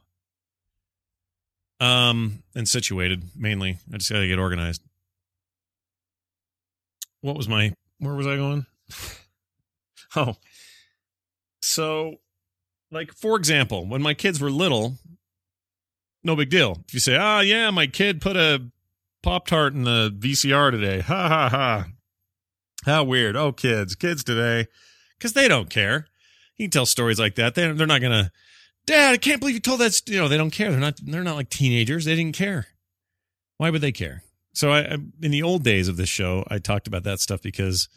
Um, 1.79 2.43
and 2.55 2.67
situated 2.67 3.25
mainly. 3.37 3.77
I 3.93 3.99
just 3.99 4.11
got 4.11 4.21
to 4.21 4.27
get 4.27 4.39
organized. 4.39 4.81
What 7.21 7.37
was 7.37 7.51
my, 7.51 7.75
where 7.99 8.15
was 8.15 8.27
I 8.27 8.37
going? 8.37 8.65
oh. 10.17 10.37
So, 11.61 12.15
like, 12.91 13.13
for 13.13 13.37
example, 13.37 13.85
when 13.85 14.01
my 14.01 14.15
kids 14.15 14.41
were 14.41 14.51
little, 14.51 14.97
no 16.23 16.37
big 16.37 16.51
deal. 16.51 16.83
If 16.87 16.95
you 16.95 17.01
say, 17.01 17.17
"Ah, 17.17 17.39
oh, 17.39 17.41
yeah, 17.41 17.71
my 17.71 17.87
kid 17.87 18.21
put 18.21 18.37
a 18.37 18.71
pop 19.23 19.47
tart 19.47 19.75
in 19.75 19.85
the 19.85 20.15
VCR 20.17 20.71
today," 20.71 21.01
ha 21.01 21.29
ha 21.29 21.49
ha. 21.49 21.87
How 22.87 23.05
weird. 23.05 23.37
Oh, 23.37 23.53
kids, 23.53 23.95
kids 23.95 24.25
today, 24.25 24.67
because 25.19 25.35
they 25.35 25.49
don't 25.49 25.69
care. 25.69 26.07
You 26.57 26.67
can 26.67 26.71
tell 26.71 26.87
stories 26.87 27.19
like 27.19 27.35
that. 27.37 27.55
They 27.55 27.71
they're 27.73 27.87
not 27.87 28.01
gonna 28.01 28.31
Dad, 28.87 29.13
I 29.13 29.17
can't 29.19 29.41
believe 29.41 29.55
you 29.55 29.61
told 29.61 29.81
that. 29.81 30.01
You 30.09 30.19
know, 30.19 30.29
they 30.29 30.37
don't 30.37 30.51
care. 30.51 30.71
They're 30.71 30.81
not. 30.81 30.99
They're 31.03 31.23
not 31.23 31.37
like 31.37 31.51
teenagers. 31.51 32.05
They 32.05 32.17
didn't 32.17 32.37
care. 32.37 32.67
Why 33.57 33.71
would 33.71 33.83
they 33.83 33.93
care? 33.93 34.25
So, 34.53 34.73
I, 34.73 34.81
I 34.81 34.99
in 35.23 35.31
the 35.31 35.43
old 35.43 35.63
days 35.63 35.87
of 35.87 35.97
this 35.97 36.09
show, 36.09 36.45
I 36.49 36.59
talked 36.59 36.89
about 36.89 37.05
that 37.05 37.21
stuff 37.21 37.41
because, 37.41 37.89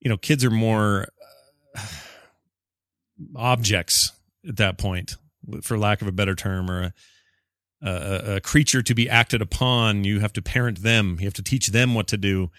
you 0.00 0.10
know, 0.10 0.16
kids 0.16 0.44
are 0.44 0.50
more 0.50 1.08
uh, 1.76 1.86
objects 3.36 4.12
at 4.46 4.56
that 4.58 4.76
point, 4.76 5.16
for 5.62 5.78
lack 5.78 6.02
of 6.02 6.08
a 6.08 6.12
better 6.12 6.34
term, 6.34 6.70
or 6.70 6.82
a, 6.82 6.92
a, 7.82 8.36
a 8.36 8.40
creature 8.40 8.82
to 8.82 8.94
be 8.94 9.08
acted 9.08 9.42
upon. 9.42 10.04
You 10.04 10.20
have 10.20 10.32
to 10.34 10.42
parent 10.42 10.82
them. 10.82 11.16
You 11.18 11.26
have 11.26 11.34
to 11.34 11.42
teach 11.42 11.68
them 11.68 11.94
what 11.94 12.06
to 12.08 12.16
do. 12.16 12.50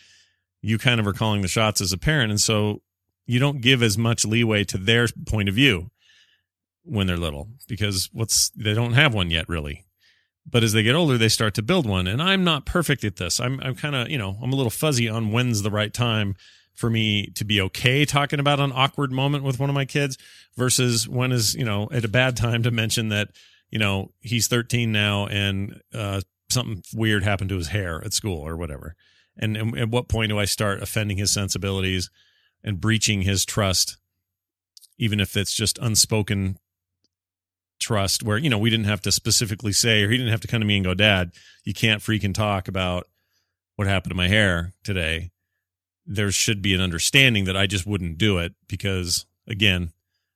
You 0.62 0.78
kind 0.78 1.00
of 1.00 1.08
are 1.08 1.14
calling 1.14 1.42
the 1.42 1.48
shots 1.48 1.82
as 1.82 1.92
a 1.92 1.98
parent, 1.98 2.32
and 2.32 2.42
so 2.42 2.82
you 3.28 3.40
don't 3.40 3.62
give 3.62 3.82
as 3.82 3.98
much 3.98 4.26
leeway 4.26 4.64
to 4.66 4.78
their 4.78 5.08
point 5.26 5.50
of 5.50 5.56
view 5.56 5.90
when 6.84 7.08
they're 7.08 7.18
little 7.18 7.50
because 7.68 8.10
what's 8.14 8.50
they 8.52 8.74
don't 8.74 8.94
have 8.94 9.14
one 9.14 9.32
yet 9.32 9.50
really 9.50 9.84
but 10.50 10.64
as 10.64 10.74
they 10.74 10.84
get 10.84 10.96
older 10.96 11.18
they 11.18 11.28
start 11.28 11.56
to 11.56 11.64
build 11.64 11.88
one 11.88 12.06
and 12.06 12.22
i'm 12.22 12.44
not 12.44 12.66
perfect 12.66 13.04
at 13.04 13.16
this 13.16 13.40
i'm 13.40 13.60
i'm 13.62 13.76
kind 13.76 13.96
of 13.96 14.10
you 14.10 14.18
know 14.18 14.38
i'm 14.42 14.54
a 14.54 14.56
little 14.56 14.70
fuzzy 14.70 15.10
on 15.10 15.32
when's 15.32 15.64
the 15.64 15.72
right 15.72 15.94
time 15.94 16.36
for 16.76 16.90
me 16.90 17.28
to 17.28 17.46
be 17.46 17.60
okay 17.62 18.06
talking 18.06 18.40
about 18.40 18.60
an 18.60 18.72
awkward 18.74 19.12
moment 19.12 19.44
with 19.44 19.60
one 19.60 19.70
of 19.70 19.74
my 19.74 19.86
kids 19.86 20.18
versus 20.56 21.08
when 21.08 21.32
is 21.32 21.56
you 21.56 21.66
know 21.66 21.88
at 21.92 22.06
a 22.06 22.10
bad 22.10 22.38
time 22.38 22.62
to 22.64 22.72
mention 22.72 23.10
that 23.10 23.30
you 23.70 23.80
know 23.80 24.12
he's 24.20 24.48
13 24.48 24.92
now 24.92 25.26
and 25.28 25.82
uh 25.94 26.22
something 26.50 26.84
weird 26.94 27.24
happened 27.24 27.50
to 27.50 27.58
his 27.58 27.70
hair 27.70 28.04
at 28.06 28.14
school 28.14 28.46
or 28.46 28.56
whatever. 28.56 28.96
And, 29.38 29.58
and 29.58 29.78
at 29.78 29.90
what 29.90 30.08
point 30.08 30.30
do 30.30 30.40
i 30.40 30.46
start 30.46 30.82
offending 30.82 31.18
his 31.18 31.34
sensibilities 31.34 32.10
and 32.64 32.80
breaching 32.80 33.24
his 33.24 33.44
trust 33.44 33.98
even 34.98 35.20
if 35.20 35.36
it's 35.36 35.54
just 35.54 35.78
unspoken 35.80 36.58
trust 37.80 38.24
where 38.24 38.38
you 38.38 38.50
know 38.50 38.58
we 38.58 38.70
didn't 38.70 38.86
have 38.86 39.02
to 39.02 39.12
specifically 39.12 39.74
say 39.74 40.04
or 40.04 40.10
he 40.10 40.18
didn't 40.18 40.32
have 40.32 40.40
to 40.40 40.48
come 40.48 40.62
to 40.62 40.66
me 40.66 40.78
and 40.78 40.86
go 40.86 40.94
dad 40.94 41.32
you 41.66 41.74
can't 41.74 42.02
freaking 42.02 42.34
talk 42.34 42.70
about 42.70 43.08
what 43.76 43.88
happened 43.88 44.12
to 44.12 44.16
my 44.16 44.30
hair 44.30 44.74
today 44.84 45.32
there 46.06 46.32
should 46.32 46.62
be 46.62 46.74
an 46.74 46.82
understanding 46.82 47.46
that 47.46 47.58
i 47.58 47.66
just 47.66 47.86
wouldn't 47.86 48.18
do 48.18 48.38
it 48.38 48.54
because 48.68 49.26
again 49.48 49.92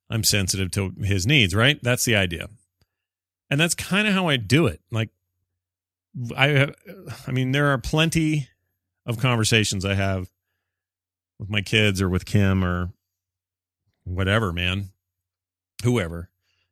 i'm 0.10 0.24
sensitive 0.24 0.72
to 0.72 0.94
his 1.02 1.26
needs 1.28 1.54
right? 1.54 1.80
That's 1.84 2.06
the 2.06 2.16
idea. 2.16 2.48
And 3.52 3.60
that's 3.60 3.76
kind 3.76 4.08
of 4.08 4.14
how 4.14 4.28
i 4.28 4.38
do 4.38 4.68
it. 4.68 4.82
Like 4.92 5.10
i 6.36 6.72
i 7.28 7.32
mean 7.32 7.52
there 7.52 7.68
are 7.68 7.78
plenty 7.78 8.50
of 9.06 9.20
conversations 9.20 9.86
i 9.86 9.94
have 9.94 10.30
with 11.38 11.50
my 11.50 11.62
kids 11.62 12.02
or 12.02 12.10
with 12.10 12.26
kim 12.26 12.64
or 12.64 12.90
whatever 14.04 14.52
man 14.52 14.90
whoever 15.84 16.30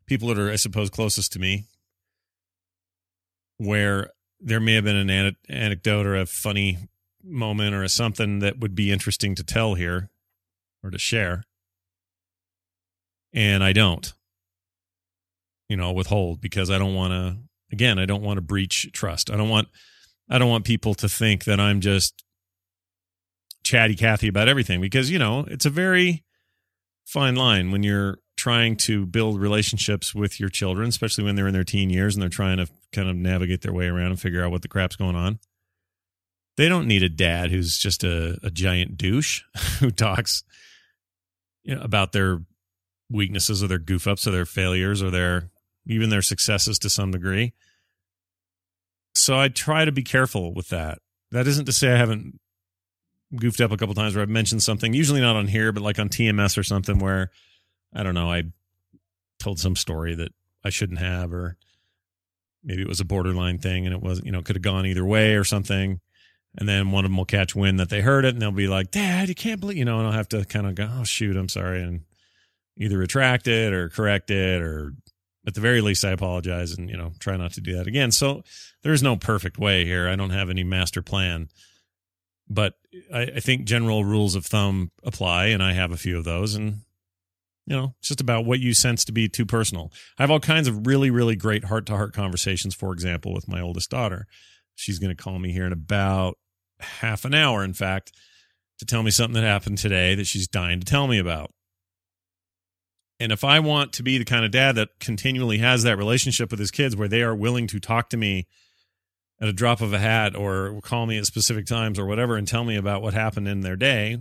people 0.08 0.30
that 0.30 0.40
are, 0.40 0.50
I 0.50 0.56
suppose, 0.56 0.90
closest 0.90 1.34
to 1.34 1.40
me, 1.40 1.66
where 3.58 4.12
there 4.40 4.60
may 4.60 4.76
have 4.76 4.86
been 4.86 5.10
an 5.10 5.36
anecdote 5.50 6.06
or 6.06 6.16
a 6.16 6.26
funny 6.26 6.78
moment 7.28 7.76
or 7.76 7.84
a 7.84 7.90
something 7.90 8.40
that 8.40 8.60
would 8.60 8.76
be 8.76 8.92
interesting 8.92 9.36
to 9.36 9.44
tell 9.44 9.76
here 9.76 10.10
or 10.84 10.90
to 10.90 10.98
share. 10.98 11.44
And 13.34 13.64
I 13.64 13.74
don't, 13.74 14.14
you 15.70 15.78
know, 15.78 15.92
withhold 15.92 16.42
because 16.42 16.72
I 16.72 16.78
don't 16.78 16.96
want 16.96 17.12
to, 17.12 17.38
again, 17.72 18.00
I 18.00 18.06
don't 18.06 18.24
want 18.24 18.38
to 18.38 18.42
breach 18.42 18.90
trust. 18.94 19.30
I 19.30 19.36
don't 19.36 19.50
want, 19.50 19.68
I 20.30 20.38
don't 20.38 20.50
want 20.50 20.66
people 20.66 20.94
to 20.96 21.10
think 21.10 21.44
that 21.44 21.60
I'm 21.60 21.82
just 21.82 22.24
chatty 23.64 23.96
Cathy 23.96 24.28
about 24.28 24.48
everything 24.48 24.82
because, 24.82 25.12
you 25.12 25.20
know, 25.20 25.46
it's 25.50 25.66
a 25.66 25.70
very 25.70 26.24
fine 27.06 27.36
line 27.36 27.72
when 27.72 27.84
you're 27.84 28.20
trying 28.38 28.76
to 28.76 29.06
build 29.06 29.40
relationships 29.40 30.14
with 30.14 30.40
your 30.40 30.50
children, 30.50 30.88
especially 30.88 31.24
when 31.24 31.36
they're 31.36 31.48
in 31.48 31.54
their 31.54 31.64
teen 31.64 31.90
years 31.90 32.16
and 32.16 32.22
they're 32.22 32.30
trying 32.30 32.58
to 32.58 32.68
kind 32.94 33.10
of 33.10 33.16
navigate 33.16 33.62
their 33.62 33.74
way 33.74 33.88
around 33.88 34.12
and 34.12 34.22
figure 34.22 34.44
out 34.44 34.52
what 34.52 34.62
the 34.62 34.68
crap's 34.68 34.96
going 34.96 35.16
on. 35.16 35.40
They 36.58 36.68
don't 36.68 36.88
need 36.88 37.04
a 37.04 37.10
dad 37.10 37.52
who's 37.52 37.78
just 37.78 38.04
a, 38.04 38.38
a 38.44 38.50
giant 38.50 38.98
douche 38.98 39.44
who 39.80 39.92
talks 39.92 40.44
you 41.64 41.76
know, 41.76 41.82
about 41.82 42.12
their 42.12 42.42
weaknesses 43.10 43.64
or 43.64 43.68
their 43.68 43.80
goof 43.80 44.08
ups 44.08 44.28
or 44.28 44.32
their 44.32 44.46
failures 44.46 45.02
or 45.02 45.12
their 45.12 45.50
even 45.86 46.10
their 46.10 46.22
successes 46.22 46.78
to 46.80 46.90
some 46.90 47.12
degree. 47.12 47.54
So 49.16 49.40
I 49.40 49.48
try 49.48 49.86
to 49.86 49.92
be 49.92 50.04
careful 50.04 50.54
with 50.54 50.70
that. 50.70 51.00
That 51.32 51.48
isn't 51.48 51.66
to 51.66 51.72
say 51.72 51.94
I 51.94 51.98
haven't 51.98 52.40
goofed 53.36 53.62
up 53.62 53.72
a 53.72 53.78
couple 53.78 53.96
times 53.96 54.16
where 54.16 54.22
I've 54.22 54.30
mentioned 54.30 54.64
something, 54.64 54.94
usually 54.94 55.22
not 55.22 55.36
on 55.36 55.48
here, 55.48 55.72
but 55.72 55.84
like 55.84 56.00
on 56.00 56.10
TMS 56.10 56.58
or 56.58 56.64
something 56.64 57.00
where 57.00 57.32
I 57.94 58.04
don't 58.04 58.14
know, 58.14 58.32
I 58.32 58.44
told 59.40 59.60
some 59.60 59.76
story 59.76 60.16
that 60.16 60.32
I 60.64 60.70
shouldn't 60.70 61.00
have, 61.00 61.34
or 61.34 61.58
maybe 62.64 62.82
it 62.82 62.88
was 62.88 63.00
a 63.00 63.06
borderline 63.06 63.60
thing 63.60 63.86
and 63.86 63.94
it 63.94 64.02
wasn't, 64.02 64.26
you 64.26 64.32
know, 64.32 64.42
could 64.42 64.56
have 64.56 64.64
gone 64.64 64.86
either 64.86 65.06
way 65.06 65.36
or 65.36 65.44
something. 65.44 66.00
And 66.58 66.68
then 66.68 66.92
one 66.92 67.06
of 67.06 67.12
them 67.12 67.18
will 67.18 67.26
catch 67.26 67.56
wind 67.56 67.80
that 67.80 67.90
they 67.90 68.02
heard 68.02 68.26
it 68.26 68.34
and 68.34 68.42
they'll 68.42 68.52
be 68.52 68.68
like, 68.68 68.90
Dad, 68.90 69.30
you 69.30 69.36
can't 69.36 69.60
believe, 69.60 69.78
you 69.78 69.86
know, 69.86 70.00
and 70.00 70.08
I'll 70.08 70.14
have 70.14 70.30
to 70.30 70.44
kind 70.46 70.66
of 70.66 70.76
go, 70.76 70.90
oh, 70.92 71.04
shoot, 71.04 71.38
I'm 71.38 71.50
sorry. 71.50 71.84
And 71.84 72.02
either 72.78 72.98
retract 72.98 73.48
it 73.48 73.74
or 73.74 73.90
correct 73.90 74.32
it 74.32 74.62
or 74.62 74.94
at 75.46 75.54
the 75.54 75.62
very 75.62 75.82
least, 75.82 76.04
I 76.04 76.12
apologize 76.12 76.72
and, 76.72 76.90
you 76.90 76.98
know, 76.98 77.14
try 77.20 77.38
not 77.38 77.54
to 77.54 77.62
do 77.62 77.78
that 77.78 77.88
again. 77.88 78.12
So 78.12 78.44
there's 78.84 79.04
no 79.04 79.16
perfect 79.16 79.58
way 79.60 79.86
here. 79.86 80.10
I 80.10 80.16
don't 80.16 80.32
have 80.32 80.50
any 80.50 80.64
master 80.64 81.02
plan. 81.02 81.50
But 82.50 82.74
I, 83.14 83.22
I 83.22 83.40
think 83.40 83.66
general 83.66 84.04
rules 84.04 84.36
of 84.36 84.46
thumb 84.46 84.92
apply, 85.04 85.48
and 85.48 85.62
I 85.62 85.74
have 85.74 85.92
a 85.92 85.98
few 85.98 86.18
of 86.18 86.24
those. 86.24 86.56
And 86.56 86.82
you 87.66 87.76
know, 87.76 87.96
it's 88.00 88.08
just 88.08 88.22
about 88.22 88.46
what 88.46 88.62
you 88.62 88.74
sense 88.74 89.04
to 89.06 89.12
be 89.12 89.28
too 89.28 89.46
personal. 89.46 89.92
I 90.18 90.24
have 90.24 90.32
all 90.32 90.40
kinds 90.40 90.70
of 90.70 90.88
really, 90.88 91.12
really 91.12 91.36
great 91.36 91.66
heart 91.66 91.86
to 91.88 91.98
heart 91.98 92.14
conversations, 92.14 92.74
for 92.74 92.94
example, 92.94 93.34
with 93.34 93.50
my 93.50 93.60
oldest 93.60 93.90
daughter. 93.90 94.26
She's 94.76 95.00
going 95.00 95.16
to 95.16 95.22
call 95.22 95.38
me 95.38 95.52
here 95.52 95.66
in 95.66 95.74
about 95.74 96.38
half 96.80 97.26
an 97.26 97.34
hour, 97.34 97.64
in 97.64 97.74
fact, 97.74 98.12
to 98.80 98.86
tell 98.86 99.04
me 99.04 99.12
something 99.12 99.34
that 99.42 99.48
happened 99.48 99.78
today 99.78 100.16
that 100.16 100.28
she's 100.28 100.48
dying 100.48 100.80
to 100.80 100.86
tell 100.86 101.08
me 101.08 101.18
about. 101.18 101.52
And 103.20 103.32
if 103.32 103.44
I 103.44 103.60
want 103.60 103.94
to 103.94 104.04
be 104.04 104.18
the 104.18 104.26
kind 104.26 104.46
of 104.46 104.52
dad 104.52 104.76
that 104.76 105.00
continually 105.00 105.58
has 105.58 105.84
that 105.84 105.98
relationship 105.98 106.52
with 106.52 106.60
his 106.60 106.70
kids 106.70 106.96
where 106.96 107.08
they 107.08 107.24
are 107.24 107.36
willing 107.36 107.66
to 107.68 107.80
talk 107.80 108.10
to 108.10 108.18
me 108.18 108.46
at 109.42 109.48
a 109.48 109.54
drop 109.54 109.82
of 109.82 109.94
a 109.94 110.00
hat 110.00 110.36
or 110.36 110.80
call 110.82 111.08
me 111.08 111.18
at 111.18 111.26
specific 111.26 111.66
times 111.66 111.98
or 111.98 112.06
whatever 112.06 112.38
and 112.38 112.48
tell 112.48 112.64
me 112.64 112.76
about 112.76 113.02
what 113.02 113.14
happened 113.14 113.48
in 113.48 113.62
their 113.62 113.76
day, 113.76 114.18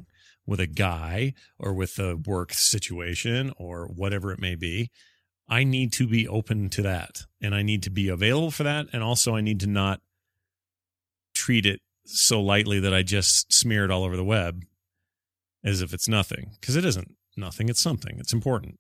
with 0.47 0.61
a 0.61 0.67
guy 0.67 1.35
or 1.59 1.75
with 1.75 1.99
a 1.99 2.17
work 2.17 2.53
situation 2.55 3.53
or 3.59 3.87
whatever 3.87 4.33
it 4.33 4.41
may 4.41 4.55
be. 4.55 4.91
I 5.49 5.65
need 5.65 5.93
to 5.95 6.07
be 6.07 6.27
open 6.27 6.71
to 6.71 6.83
that 6.83 7.23
and 7.41 7.55
I 7.55 7.63
need 7.63 7.83
to 7.85 7.91
be 7.91 8.09
available 8.09 8.51
for 8.51 8.63
that. 8.63 8.87
And 8.93 9.03
also, 9.03 9.37
I 9.37 9.41
need 9.41 9.61
to 9.61 9.67
not 9.67 10.01
treat 11.35 11.67
it 11.67 11.81
so 12.07 12.41
lightly 12.41 12.81
that 12.81 12.95
I 12.95 13.03
just 13.03 13.53
smear 13.53 13.85
it 13.85 13.91
all 13.91 14.05
over 14.05 14.17
the 14.17 14.25
web 14.25 14.65
as 15.65 15.83
if 15.83 15.93
it's 15.93 16.09
nothing 16.09 16.53
because 16.61 16.77
it 16.77 16.85
isn't 16.85 17.15
nothing. 17.37 17.69
It's 17.69 17.81
something, 17.81 18.17
it's 18.19 18.33
important. 18.33 18.79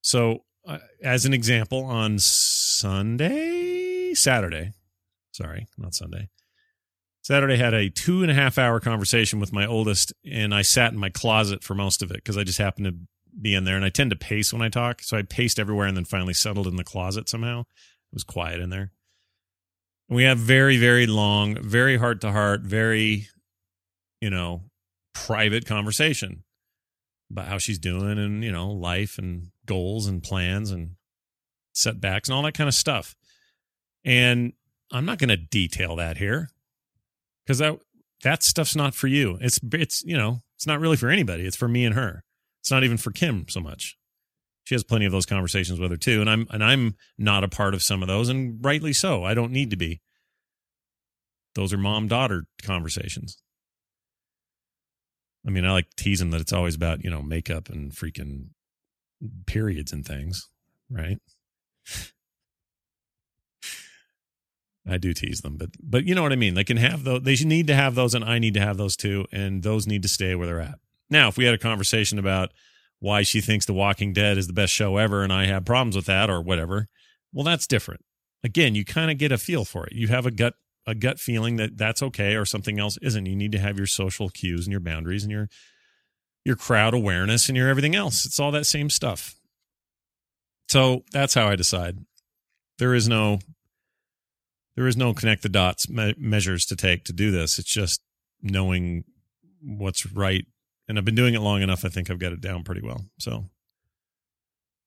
So, 0.00 0.44
uh, 0.66 0.78
as 1.02 1.26
an 1.26 1.34
example, 1.34 1.84
on 1.84 2.18
Sunday, 2.18 4.14
Saturday, 4.14 4.72
sorry, 5.32 5.66
not 5.76 5.94
Sunday, 5.94 6.30
Saturday 7.24 7.56
had 7.56 7.72
a 7.72 7.88
two 7.88 8.22
and 8.22 8.30
a 8.30 8.34
half 8.34 8.58
hour 8.58 8.80
conversation 8.80 9.40
with 9.40 9.52
my 9.52 9.66
oldest, 9.66 10.12
and 10.30 10.54
I 10.54 10.60
sat 10.62 10.92
in 10.92 10.98
my 10.98 11.08
closet 11.08 11.64
for 11.64 11.74
most 11.74 12.02
of 12.02 12.10
it 12.10 12.16
because 12.16 12.36
I 12.36 12.44
just 12.44 12.58
happened 12.58 12.86
to 12.86 12.94
be 13.40 13.54
in 13.54 13.64
there. 13.64 13.76
And 13.76 13.84
I 13.84 13.88
tend 13.88 14.10
to 14.10 14.16
pace 14.16 14.52
when 14.52 14.62
I 14.62 14.68
talk, 14.68 15.02
so 15.02 15.16
I 15.16 15.22
paced 15.22 15.58
everywhere 15.58 15.86
and 15.86 15.96
then 15.96 16.04
finally 16.04 16.34
settled 16.34 16.66
in 16.66 16.76
the 16.76 16.84
closet 16.84 17.28
somehow. 17.28 17.60
It 17.60 18.14
was 18.14 18.24
quiet 18.24 18.60
in 18.60 18.68
there. 18.68 18.92
We 20.14 20.22
have 20.22 20.38
very, 20.38 20.76
very 20.76 21.08
long, 21.08 21.60
very 21.60 21.96
heart 21.96 22.20
to 22.20 22.30
heart, 22.30 22.60
very, 22.60 23.26
you 24.20 24.30
know, 24.30 24.62
private 25.12 25.66
conversation 25.66 26.44
about 27.30 27.48
how 27.48 27.58
she's 27.58 27.80
doing 27.80 28.16
and 28.18 28.44
you 28.44 28.52
know 28.52 28.70
life 28.70 29.18
and 29.18 29.48
goals 29.66 30.06
and 30.06 30.22
plans 30.22 30.70
and 30.70 30.90
setbacks 31.72 32.28
and 32.28 32.36
all 32.36 32.42
that 32.42 32.54
kind 32.54 32.68
of 32.68 32.74
stuff. 32.74 33.16
And 34.04 34.52
I'm 34.92 35.04
not 35.04 35.18
going 35.18 35.30
to 35.30 35.36
detail 35.36 35.96
that 35.96 36.18
here 36.18 36.48
because 37.44 37.58
that 37.58 37.80
that 38.22 38.44
stuff's 38.44 38.76
not 38.76 38.94
for 38.94 39.08
you. 39.08 39.36
It's 39.40 39.58
it's 39.72 40.04
you 40.04 40.16
know 40.16 40.42
it's 40.54 40.66
not 40.66 40.78
really 40.78 40.96
for 40.96 41.08
anybody. 41.08 41.44
It's 41.44 41.56
for 41.56 41.66
me 41.66 41.84
and 41.84 41.96
her. 41.96 42.22
It's 42.60 42.70
not 42.70 42.84
even 42.84 42.98
for 42.98 43.10
Kim 43.10 43.46
so 43.48 43.58
much. 43.58 43.98
She 44.64 44.74
has 44.74 44.82
plenty 44.82 45.04
of 45.04 45.12
those 45.12 45.26
conversations 45.26 45.78
with 45.78 45.90
her 45.90 45.96
too, 45.96 46.20
and 46.20 46.28
I'm 46.28 46.46
and 46.50 46.64
I'm 46.64 46.96
not 47.18 47.44
a 47.44 47.48
part 47.48 47.74
of 47.74 47.82
some 47.82 48.02
of 48.02 48.08
those, 48.08 48.28
and 48.28 48.64
rightly 48.64 48.92
so. 48.92 49.22
I 49.24 49.34
don't 49.34 49.52
need 49.52 49.70
to 49.70 49.76
be. 49.76 50.00
Those 51.54 51.72
are 51.72 51.78
mom 51.78 52.08
daughter 52.08 52.46
conversations. 52.62 53.36
I 55.46 55.50
mean, 55.50 55.64
I 55.66 55.72
like 55.72 55.94
them 55.96 56.30
that 56.30 56.40
it's 56.40 56.52
always 56.52 56.74
about 56.74 57.04
you 57.04 57.10
know 57.10 57.22
makeup 57.22 57.68
and 57.68 57.92
freaking 57.92 58.48
periods 59.46 59.92
and 59.92 60.04
things, 60.04 60.48
right? 60.90 61.18
I 64.86 64.98
do 64.98 65.12
tease 65.14 65.40
them, 65.40 65.56
but 65.56 65.70
but 65.82 66.04
you 66.04 66.14
know 66.14 66.22
what 66.22 66.32
I 66.32 66.36
mean. 66.36 66.54
They 66.54 66.64
can 66.64 66.78
have 66.78 67.04
those. 67.04 67.22
They 67.22 67.36
need 67.36 67.66
to 67.66 67.74
have 67.74 67.94
those, 67.94 68.14
and 68.14 68.24
I 68.24 68.38
need 68.38 68.54
to 68.54 68.60
have 68.60 68.78
those 68.78 68.96
too, 68.96 69.26
and 69.30 69.62
those 69.62 69.86
need 69.86 70.02
to 70.02 70.08
stay 70.08 70.34
where 70.34 70.46
they're 70.46 70.60
at. 70.60 70.78
Now, 71.10 71.28
if 71.28 71.36
we 71.36 71.44
had 71.44 71.54
a 71.54 71.58
conversation 71.58 72.18
about 72.18 72.52
why 73.00 73.22
she 73.22 73.40
thinks 73.40 73.66
The 73.66 73.74
Walking 73.74 74.12
Dead 74.12 74.38
is 74.38 74.46
the 74.46 74.52
best 74.52 74.72
show 74.72 74.96
ever 74.96 75.22
and 75.22 75.32
I 75.32 75.46
have 75.46 75.64
problems 75.64 75.96
with 75.96 76.06
that 76.06 76.30
or 76.30 76.40
whatever. 76.40 76.88
Well, 77.32 77.44
that's 77.44 77.66
different. 77.66 78.04
Again, 78.42 78.74
you 78.74 78.84
kind 78.84 79.10
of 79.10 79.18
get 79.18 79.32
a 79.32 79.38
feel 79.38 79.64
for 79.64 79.86
it. 79.86 79.94
You 79.94 80.08
have 80.08 80.26
a 80.26 80.30
gut 80.30 80.54
a 80.86 80.94
gut 80.94 81.18
feeling 81.18 81.56
that 81.56 81.78
that's 81.78 82.02
okay 82.02 82.34
or 82.34 82.44
something 82.44 82.78
else 82.78 82.98
isn't. 83.00 83.26
You 83.26 83.34
need 83.34 83.52
to 83.52 83.58
have 83.58 83.78
your 83.78 83.86
social 83.86 84.28
cues 84.28 84.66
and 84.66 84.72
your 84.72 84.80
boundaries 84.80 85.22
and 85.22 85.32
your 85.32 85.48
your 86.44 86.56
crowd 86.56 86.94
awareness 86.94 87.48
and 87.48 87.56
your 87.56 87.68
everything 87.68 87.94
else. 87.94 88.26
It's 88.26 88.38
all 88.38 88.52
that 88.52 88.66
same 88.66 88.90
stuff. 88.90 89.34
So 90.68 91.04
that's 91.12 91.34
how 91.34 91.48
I 91.48 91.56
decide. 91.56 91.98
There 92.78 92.94
is 92.94 93.08
no 93.08 93.38
there 94.76 94.86
is 94.86 94.96
no 94.96 95.14
connect 95.14 95.42
the 95.42 95.48
dots 95.48 95.88
me- 95.88 96.14
measures 96.18 96.66
to 96.66 96.76
take 96.76 97.04
to 97.04 97.12
do 97.12 97.30
this. 97.30 97.58
It's 97.58 97.72
just 97.72 98.00
knowing 98.42 99.04
what's 99.62 100.06
right. 100.06 100.44
And 100.88 100.98
I've 100.98 101.04
been 101.04 101.14
doing 101.14 101.34
it 101.34 101.40
long 101.40 101.62
enough. 101.62 101.84
I 101.84 101.88
think 101.88 102.10
I've 102.10 102.18
got 102.18 102.32
it 102.32 102.40
down 102.40 102.62
pretty 102.62 102.82
well. 102.82 103.06
So 103.18 103.46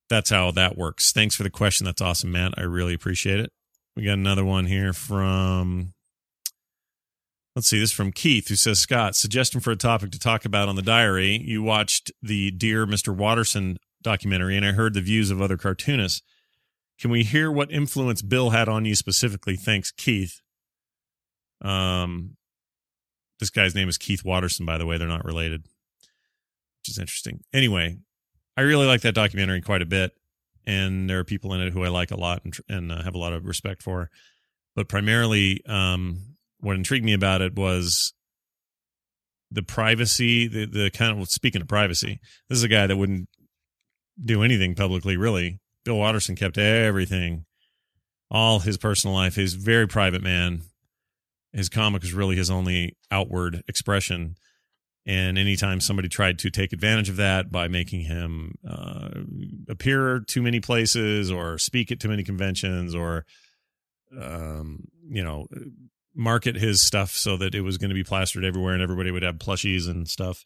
that's 0.10 0.30
how 0.30 0.52
that 0.52 0.78
works. 0.78 1.12
Thanks 1.12 1.36
for 1.36 1.44
the 1.44 1.50
question. 1.50 1.86
That's 1.86 2.02
awesome, 2.02 2.32
Matt. 2.32 2.54
I 2.58 2.62
really 2.62 2.94
appreciate 2.94 3.40
it. 3.40 3.52
We 3.96 4.04
got 4.04 4.14
another 4.14 4.46
one 4.46 4.68
here 4.68 4.94
from 4.94 5.94
Let's 7.58 7.70
see, 7.70 7.80
this 7.80 7.92
from 7.92 8.12
Keith, 8.12 8.50
who 8.50 8.56
says, 8.56 8.78
Scott, 8.78 9.16
suggestion 9.16 9.62
for 9.62 9.72
a 9.72 9.76
topic 9.76 10.12
to 10.12 10.20
talk 10.20 10.46
about 10.46 10.70
on 10.70 10.76
the 10.76 10.84
diary. 10.84 11.42
You 11.44 11.64
watched 11.64 12.12
the 12.22 12.52
Dear 12.52 12.86
Mr. 12.86 13.16
Watterson 13.16 13.78
documentary, 14.04 14.56
and 14.56 14.64
I 14.64 14.74
heard 14.74 14.94
the 14.94 15.02
views 15.02 15.32
of 15.32 15.42
other 15.42 15.58
cartoonists. 15.58 16.22
Can 17.00 17.10
we 17.10 17.24
hear 17.24 17.52
what 17.52 17.72
influence 17.72 18.22
Bill 18.22 18.52
had 18.52 18.70
on 18.70 18.86
you 18.86 18.94
specifically? 18.94 19.56
Thanks, 19.56 19.90
Keith. 19.90 20.40
Um, 21.60 22.38
this 23.40 23.50
guy's 23.50 23.74
name 23.74 23.90
is 23.90 23.98
Keith 23.98 24.24
Watterson, 24.24 24.64
by 24.64 24.78
the 24.78 24.86
way. 24.86 25.00
They're 25.00 25.08
not 25.08 25.26
related, 25.26 25.66
which 26.88 26.96
is 26.96 27.00
interesting. 27.00 27.42
Anyway, 27.54 27.98
I 28.56 28.62
really 28.62 28.88
like 28.88 29.02
that 29.02 29.16
documentary 29.16 29.62
quite 29.62 29.82
a 29.82 29.86
bit, 29.86 30.14
and 30.66 31.10
there 31.10 31.20
are 31.20 31.24
people 31.24 31.54
in 31.54 31.62
it 31.62 31.74
who 31.74 31.84
I 31.84 31.90
like 31.90 32.12
a 32.12 32.20
lot 32.20 32.44
and, 32.46 32.58
and 32.70 32.92
uh, 32.92 33.04
have 33.04 33.16
a 33.16 33.18
lot 33.18 33.34
of 33.34 33.46
respect 33.46 33.84
for. 33.84 34.10
But 34.76 34.88
primarily, 34.88 35.62
um, 35.68 36.38
what 36.60 36.76
intrigued 36.76 37.06
me 37.06 37.14
about 37.14 37.42
it 37.42 37.56
was 37.56 38.14
the 39.52 39.64
privacy, 39.64 40.48
the 40.48 40.66
the 40.66 40.90
kind 40.92 41.20
of 41.20 41.28
speaking 41.30 41.62
of 41.62 41.68
privacy. 41.68 42.20
This 42.50 42.58
is 42.58 42.64
a 42.64 42.70
guy 42.70 42.88
that 42.88 42.98
wouldn't 42.98 43.28
do 44.24 44.44
anything 44.44 44.76
publicly, 44.76 45.18
really. 45.18 45.60
Bill 45.84 45.98
Watterson 45.98 46.36
kept 46.36 46.58
everything, 46.58 47.46
all 48.32 48.60
his 48.60 48.78
personal 48.78 49.16
life. 49.16 49.36
He's 49.36 49.56
very 49.56 49.88
private 49.88 50.22
man. 50.22 50.62
His 51.54 51.70
comic 51.70 52.04
is 52.04 52.14
really 52.14 52.36
his 52.36 52.52
only 52.52 52.96
outward 53.12 53.64
expression. 53.68 54.36
And 55.08 55.38
anytime 55.38 55.80
somebody 55.80 56.10
tried 56.10 56.38
to 56.40 56.50
take 56.50 56.74
advantage 56.74 57.08
of 57.08 57.16
that 57.16 57.50
by 57.50 57.70
making 57.70 58.02
him 58.02 58.56
uh, 58.68 59.10
appear 59.70 60.20
too 60.20 60.42
many 60.42 60.60
places 60.60 61.32
or 61.32 61.58
speak 61.58 61.94
at 61.94 62.02
too 62.02 62.10
many 62.10 62.24
conventions 62.24 62.94
or, 62.94 63.26
um, 64.22 64.84
you 65.08 65.24
know, 65.24 65.48
market 66.14 66.58
his 66.58 66.82
stuff 66.82 67.12
so 67.12 67.38
that 67.38 67.56
it 67.56 67.62
was 67.62 67.78
going 67.78 67.90
to 67.90 67.96
be 67.96 68.04
plastered 68.04 68.44
everywhere 68.44 68.74
and 68.74 68.84
everybody 68.84 69.10
would 69.10 69.24
have 69.24 69.38
plushies 69.38 69.90
and 69.90 70.10
stuff. 70.10 70.44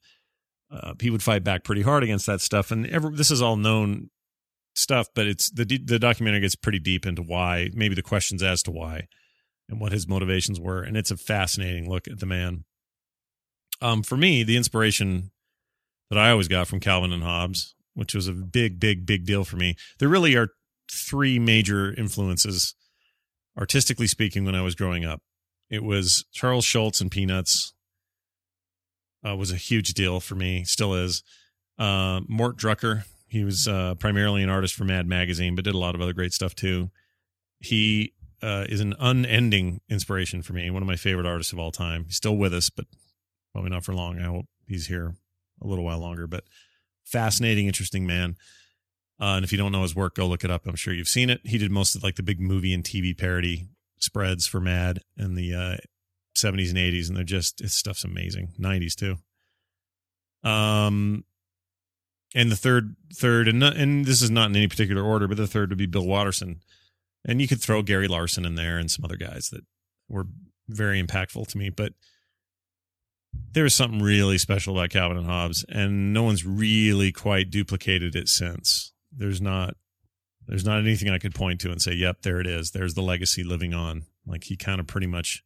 Uh, 0.70 0.94
he 1.02 1.10
would 1.10 1.24
fight 1.24 1.44
back 1.44 1.64
pretty 1.64 1.82
hard 1.82 2.04
against 2.04 2.28
that 2.28 2.40
stuff, 2.40 2.72
and 2.72 2.88
every, 2.88 3.14
this 3.16 3.30
is 3.30 3.42
all 3.42 3.58
known 3.58 4.10
stuff. 4.74 5.08
But 5.14 5.28
it's 5.28 5.50
the 5.50 5.66
the 5.66 6.00
documentary 6.00 6.40
gets 6.40 6.56
pretty 6.56 6.80
deep 6.80 7.06
into 7.06 7.22
why, 7.22 7.72
maybe 7.74 7.94
the 7.94 8.02
questions 8.02 8.42
as 8.42 8.64
to 8.64 8.72
why, 8.72 9.08
and 9.68 9.82
what 9.82 9.92
his 9.92 10.08
motivations 10.08 10.62
were, 10.62 10.82
and 10.82 10.96
it's 10.96 11.12
a 11.12 11.18
fascinating 11.18 11.90
look 11.90 12.08
at 12.08 12.20
the 12.20 12.26
man. 12.26 12.64
Um, 13.82 14.04
for 14.04 14.18
me, 14.18 14.44
the 14.44 14.58
inspiration 14.58 15.32
that 16.10 16.20
I 16.20 16.32
always 16.32 16.48
got 16.48 16.68
from 16.68 16.80
Calvin 16.80 17.12
and 17.12 17.24
Hobbes, 17.24 17.74
which 17.94 18.14
was 18.14 18.28
a 18.28 18.34
big, 18.34 18.80
big, 18.80 19.06
big 19.06 19.26
deal 19.26 19.44
for 19.44 19.58
me. 19.58 19.76
There 20.00 20.10
really 20.10 20.36
are 20.36 20.50
three 20.92 21.40
major 21.40 21.94
influences, 21.94 22.76
artistically 23.58 24.08
speaking, 24.08 24.46
when 24.46 24.56
I 24.56 24.62
was 24.62 24.76
growing 24.76 25.06
up. 25.06 25.22
It 25.70 25.84
was 25.84 26.26
Charles 26.34 26.66
Schulz 26.66 27.02
and 27.02 27.10
Peanuts. 27.10 27.74
Uh, 29.26 29.36
was 29.36 29.52
a 29.52 29.56
huge 29.56 29.94
deal 29.94 30.20
for 30.20 30.36
me, 30.36 30.64
still 30.64 30.96
is. 30.96 31.24
Uh, 31.78 32.22
Mort 32.28 32.58
Drucker, 32.58 33.04
he 33.28 33.44
was 33.44 33.68
uh, 33.68 33.96
primarily 33.96 34.44
an 34.44 34.50
artist 34.50 34.74
for 34.74 34.84
Mad 34.84 35.08
Magazine, 35.08 35.56
but 35.56 35.64
did 35.64 35.76
a 35.76 35.80
lot 35.80 35.96
of 35.96 36.02
other 36.02 36.14
great 36.14 36.34
stuff 36.34 36.56
too. 36.56 36.90
He 37.60 38.14
uh, 38.42 38.66
is 38.68 38.82
an 38.82 38.96
unending 39.00 39.80
inspiration 39.90 40.42
for 40.42 40.54
me. 40.54 40.70
One 40.70 40.82
of 40.82 40.88
my 40.88 40.96
favorite 40.96 41.28
artists 41.28 41.54
of 41.54 41.60
all 41.60 41.72
time. 41.72 42.06
He's 42.06 42.18
still 42.18 42.36
with 42.36 42.54
us, 42.54 42.70
but 42.70 42.86
probably 43.52 43.70
not 43.70 43.84
for 43.84 43.94
long. 43.94 44.20
I 44.20 44.26
hope 44.26 44.46
he's 44.68 44.88
here 44.88 45.16
a 45.62 45.68
little 45.68 45.84
while 45.84 46.00
longer. 46.00 46.28
But 46.28 46.44
fascinating, 47.04 47.68
interesting 47.68 48.06
man. 48.06 48.38
Uh, 49.20 49.36
and 49.36 49.46
if 49.46 49.52
you 49.52 49.58
don't 49.58 49.72
know 49.72 49.84
his 49.84 49.96
work, 49.96 50.16
go 50.16 50.26
look 50.26 50.44
it 50.44 50.52
up. 50.52 50.66
I'm 50.66 50.76
sure 50.76 50.94
you've 50.94 51.08
seen 51.08 51.30
it. 51.30 51.42
He 51.44 51.58
did 51.58 51.72
most 51.72 51.96
of 51.96 52.04
like 52.04 52.16
the 52.16 52.24
big 52.24 52.40
movie 52.40 52.74
and 52.74 52.84
TV 52.84 53.16
parody 53.16 53.68
spreads 54.00 54.48
for 54.48 54.60
Mad 54.60 55.02
in 55.16 55.36
the 55.36 55.54
uh, 55.54 55.78
70s 56.36 56.70
and 56.70 56.78
80s, 56.78 57.08
and 57.08 57.18
they're 57.18 57.24
just 57.24 57.60
his 57.60 57.74
stuff's 57.74 58.04
amazing. 58.04 58.54
90s 58.60 58.96
too. 58.96 59.18
Um, 60.44 61.24
and 62.34 62.52
the 62.52 62.56
third, 62.56 62.96
third, 63.14 63.48
and 63.48 63.64
and 63.64 64.06
this 64.06 64.22
is 64.22 64.32
not 64.32 64.50
in 64.50 64.56
any 64.56 64.68
particular 64.68 65.04
order, 65.04 65.28
but 65.28 65.38
the 65.38 65.48
third 65.48 65.70
would 65.70 65.78
be 65.78 65.86
Bill 65.86 66.06
Watterson, 66.06 66.62
and 67.26 67.42
you 67.42 67.48
could 67.48 67.62
throw 67.62 67.84
Gary 67.84 68.08
Larson 68.08 68.46
in 68.46 68.56
there 68.56 68.78
and 68.78 68.90
some 68.90 69.06
other 69.06 69.18
guys 69.18 69.50
that 69.50 69.66
were 70.10 70.26
very 70.68 71.02
impactful 71.02 71.48
to 71.48 71.58
me, 71.58 71.70
but 71.70 71.94
there 73.54 73.64
was 73.64 73.76
something 73.76 74.02
really 74.02 74.38
special 74.38 74.78
about 74.78 74.90
Calvin 74.90 75.18
and 75.18 75.26
Hobbes, 75.26 75.66
and 75.70 76.14
no 76.14 76.24
one's 76.24 76.46
really 76.46 77.12
quite 77.12 77.50
duplicated 77.50 78.16
it 78.16 78.30
since. 78.30 78.94
There's 79.12 79.42
not 79.42 79.76
there's 80.48 80.66
not 80.66 80.80
anything 80.80 81.10
I 81.10 81.20
could 81.20 81.36
point 81.36 81.62
to 81.62 81.72
and 81.72 81.82
say, 81.82 81.94
"Yep, 81.94 82.24
there 82.24 82.40
it 82.40 82.48
is. 82.48 82.72
There's 82.72 82.94
the 82.94 83.02
legacy 83.02 83.44
living 83.44 83.74
on." 83.74 84.06
Like 84.26 84.46
he 84.46 84.58
kind 84.58 84.80
of 84.80 84.88
pretty 84.88 85.08
much, 85.08 85.44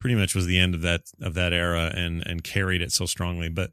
pretty 0.00 0.14
much 0.14 0.34
was 0.34 0.46
the 0.46 0.58
end 0.58 0.74
of 0.74 0.82
that 0.82 1.02
of 1.20 1.34
that 1.34 1.52
era 1.52 1.92
and 1.94 2.26
and 2.26 2.44
carried 2.44 2.82
it 2.82 2.92
so 2.92 3.06
strongly. 3.06 3.48
But 3.48 3.72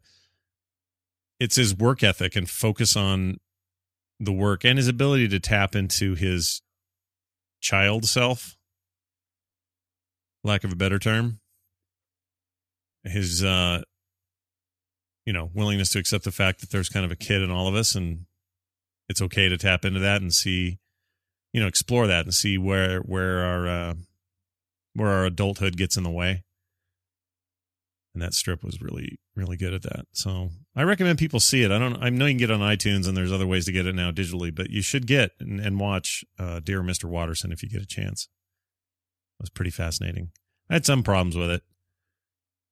it's 1.40 1.56
his 1.56 1.76
work 1.76 2.04
ethic 2.04 2.36
and 2.36 2.50
focus 2.50 2.96
on 2.96 3.38
the 4.20 4.32
work 4.32 4.64
and 4.64 4.78
his 4.78 4.88
ability 4.88 5.28
to 5.30 5.40
tap 5.40 5.76
into 5.76 6.16
his 6.16 6.62
child 7.60 8.06
self, 8.06 8.58
lack 10.44 10.64
of 10.64 10.72
a 10.72 10.76
better 10.76 11.00
term. 11.00 11.40
His 13.04 13.44
uh 13.44 13.82
you 15.26 15.34
know 15.34 15.50
willingness 15.54 15.90
to 15.92 16.00
accept 16.00 16.24
the 16.24 16.32
fact 16.32 16.62
that 16.62 16.72
there's 16.72 16.90
kind 16.90 17.06
of 17.06 17.12
a 17.12 17.16
kid 17.16 17.42
in 17.42 17.52
all 17.52 17.68
of 17.68 17.76
us 17.76 17.96
and 17.96 18.26
it's 19.10 19.22
okay 19.22 19.50
to 19.50 19.58
tap 19.58 19.86
into 19.86 20.00
that 20.00 20.22
and 20.22 20.34
see, 20.34 20.80
you 21.52 21.62
know, 21.62 21.68
explore 21.68 22.08
that 22.08 22.26
and 22.26 22.34
see 22.34 22.58
where 22.58 23.00
where 23.00 23.44
our 23.44 23.68
uh, 23.68 23.94
where 24.96 25.10
our 25.10 25.26
adulthood 25.26 25.78
gets 25.78 25.98
in 25.98 26.04
the 26.04 26.12
way. 26.12 26.44
And 28.14 28.22
that 28.22 28.34
strip 28.34 28.64
was 28.64 28.82
really 28.82 29.20
really 29.36 29.58
good 29.58 29.74
at 29.74 29.84
that. 29.84 30.06
So 30.14 30.50
I 30.76 30.84
recommend 30.84 31.20
people 31.20 31.40
see 31.40 31.64
it. 31.64 31.72
I 31.72 31.80
don't 31.80 32.02
I 32.02 32.10
know 32.10 32.26
you 32.26 32.32
can 32.34 32.38
get 32.38 32.50
it 32.50 32.54
on 32.54 32.60
iTunes 32.60 33.08
and 33.08 33.18
there's 33.18 33.32
other 33.32 33.48
ways 33.48 33.66
to 33.66 33.72
get 33.72 33.88
it 33.88 33.96
now 33.96 34.12
digitally, 34.12 34.54
but 34.54 34.70
you 34.70 34.82
should 34.82 35.08
get 35.08 35.32
and, 35.40 35.60
and 35.60 35.80
watch 35.80 36.24
uh, 36.40 36.60
Dear 36.60 36.82
Mr. 36.82 37.06
Watterson 37.06 37.52
if 37.52 37.64
you 37.64 37.70
get 37.70 37.82
a 37.82 37.88
chance. 37.88 38.30
It 39.40 39.44
was 39.44 39.50
pretty 39.50 39.72
fascinating. 39.72 40.32
I 40.70 40.76
had 40.76 40.86
some 40.86 41.04
problems 41.04 41.36
with 41.36 41.50
it, 41.50 41.64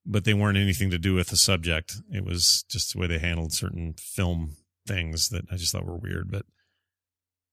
but 0.06 0.26
they 0.26 0.34
weren't 0.34 0.58
anything 0.58 0.90
to 0.90 0.98
do 0.98 1.14
with 1.14 1.28
the 1.28 1.38
subject. 1.38 1.96
It 2.12 2.26
was 2.26 2.66
just 2.70 2.94
the 2.94 3.00
way 3.00 3.08
they 3.08 3.20
handled 3.20 3.54
certain 3.54 3.94
film 3.98 4.56
things 4.88 5.30
that 5.30 5.46
I 5.52 5.56
just 5.56 5.72
thought 5.72 5.86
were 5.86 5.98
weird. 5.98 6.32
But 6.32 6.46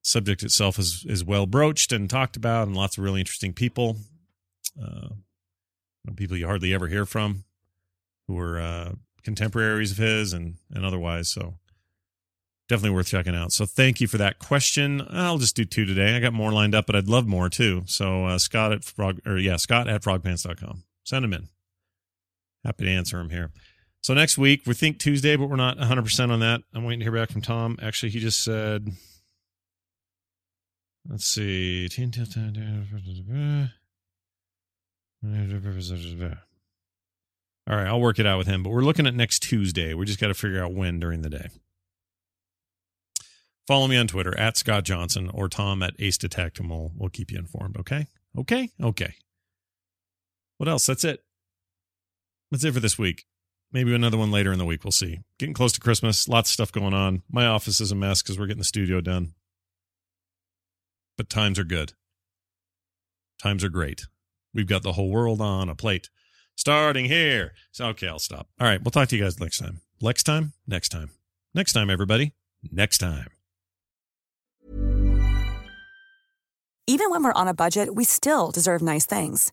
subject 0.02 0.42
itself 0.42 0.78
is 0.78 1.04
is 1.08 1.24
well 1.24 1.46
broached 1.46 1.92
and 1.92 2.08
talked 2.08 2.36
about, 2.36 2.66
and 2.66 2.76
lots 2.76 2.96
of 2.98 3.04
really 3.04 3.20
interesting 3.20 3.52
people, 3.52 3.96
uh, 4.82 5.08
people 6.16 6.36
you 6.36 6.46
hardly 6.46 6.72
ever 6.72 6.88
hear 6.88 7.04
from, 7.04 7.44
who 8.26 8.34
were 8.34 8.58
uh, 8.58 8.92
contemporaries 9.22 9.92
of 9.92 9.98
his 9.98 10.32
and 10.32 10.56
and 10.72 10.84
otherwise. 10.84 11.28
So 11.28 11.54
definitely 12.68 12.94
worth 12.94 13.08
checking 13.08 13.34
out. 13.34 13.52
So 13.52 13.66
thank 13.66 14.00
you 14.00 14.06
for 14.06 14.18
that 14.18 14.38
question. 14.38 15.06
I'll 15.10 15.38
just 15.38 15.56
do 15.56 15.64
two 15.64 15.86
today. 15.86 16.16
I 16.16 16.20
got 16.20 16.34
more 16.34 16.52
lined 16.52 16.74
up, 16.74 16.86
but 16.86 16.96
I'd 16.96 17.08
love 17.08 17.26
more 17.26 17.48
too. 17.48 17.82
So 17.86 18.26
uh, 18.26 18.38
Scott 18.38 18.72
at 18.72 18.84
frog 18.84 19.20
or 19.26 19.38
yeah 19.38 19.56
Scott 19.56 19.88
at 19.88 20.02
frogpants.com. 20.02 20.84
Send 21.04 21.24
them 21.24 21.32
in. 21.32 21.48
Happy 22.64 22.84
to 22.84 22.90
answer 22.90 23.18
them 23.18 23.30
here. 23.30 23.50
So 24.02 24.14
next 24.14 24.38
week 24.38 24.62
we 24.66 24.74
think 24.74 24.98
Tuesday, 24.98 25.36
but 25.36 25.48
we're 25.48 25.56
not 25.56 25.78
100 25.78 26.02
percent 26.02 26.32
on 26.32 26.40
that. 26.40 26.62
I'm 26.74 26.84
waiting 26.84 27.00
to 27.00 27.04
hear 27.04 27.12
back 27.12 27.30
from 27.30 27.42
Tom. 27.42 27.78
Actually, 27.82 28.10
he 28.10 28.20
just 28.20 28.42
said, 28.42 28.88
let's 31.08 31.26
see. 31.26 31.88
All 37.68 37.76
right, 37.76 37.86
I'll 37.86 38.00
work 38.00 38.18
it 38.18 38.26
out 38.26 38.38
with 38.38 38.46
him, 38.46 38.62
but 38.62 38.70
we're 38.70 38.80
looking 38.80 39.06
at 39.06 39.14
next 39.14 39.40
Tuesday. 39.40 39.92
We 39.92 40.06
just 40.06 40.20
got 40.20 40.28
to 40.28 40.34
figure 40.34 40.64
out 40.64 40.72
when 40.72 40.98
during 41.00 41.20
the 41.22 41.28
day. 41.28 41.48
Follow 43.66 43.86
me 43.86 43.98
on 43.98 44.06
Twitter 44.06 44.34
at 44.38 44.56
Scott 44.56 44.84
Johnson 44.84 45.30
or 45.34 45.46
Tom 45.50 45.82
at 45.82 45.94
acedtect, 46.00 46.58
and 46.58 46.70
we'll 46.70 46.92
we'll 46.96 47.10
keep 47.10 47.30
you 47.30 47.38
informed. 47.38 47.76
Okay, 47.76 48.06
okay, 48.38 48.70
okay. 48.82 49.14
What 50.56 50.70
else? 50.70 50.86
That's 50.86 51.04
it. 51.04 51.22
That's 52.50 52.64
it 52.64 52.72
for 52.72 52.80
this 52.80 52.98
week. 52.98 53.24
Maybe 53.72 53.94
another 53.94 54.16
one 54.16 54.30
later 54.30 54.52
in 54.52 54.58
the 54.58 54.64
week. 54.64 54.84
We'll 54.84 54.92
see. 54.92 55.20
Getting 55.38 55.54
close 55.54 55.72
to 55.72 55.80
Christmas. 55.80 56.26
Lots 56.26 56.48
of 56.48 56.54
stuff 56.54 56.72
going 56.72 56.94
on. 56.94 57.22
My 57.30 57.46
office 57.46 57.80
is 57.80 57.92
a 57.92 57.94
mess 57.94 58.22
because 58.22 58.38
we're 58.38 58.46
getting 58.46 58.60
the 58.60 58.64
studio 58.64 59.00
done. 59.00 59.34
But 61.18 61.28
times 61.28 61.58
are 61.58 61.64
good. 61.64 61.92
Times 63.42 63.62
are 63.62 63.68
great. 63.68 64.06
We've 64.54 64.66
got 64.66 64.82
the 64.82 64.92
whole 64.92 65.10
world 65.10 65.40
on 65.40 65.68
a 65.68 65.74
plate. 65.74 66.08
Starting 66.56 67.04
here. 67.04 67.52
So, 67.70 67.86
okay, 67.88 68.08
I'll 68.08 68.18
stop. 68.18 68.48
All 68.58 68.66
right. 68.66 68.82
We'll 68.82 68.90
talk 68.90 69.08
to 69.08 69.16
you 69.16 69.22
guys 69.22 69.38
next 69.38 69.58
time. 69.58 69.82
Next 70.00 70.24
time? 70.24 70.54
Next 70.66 70.88
time. 70.88 71.10
Next 71.54 71.72
time, 71.72 71.90
everybody. 71.90 72.32
Next 72.72 72.98
time. 72.98 73.28
Even 76.86 77.10
when 77.10 77.22
we're 77.22 77.32
on 77.32 77.48
a 77.48 77.54
budget, 77.54 77.94
we 77.94 78.04
still 78.04 78.50
deserve 78.50 78.80
nice 78.80 79.04
things. 79.04 79.52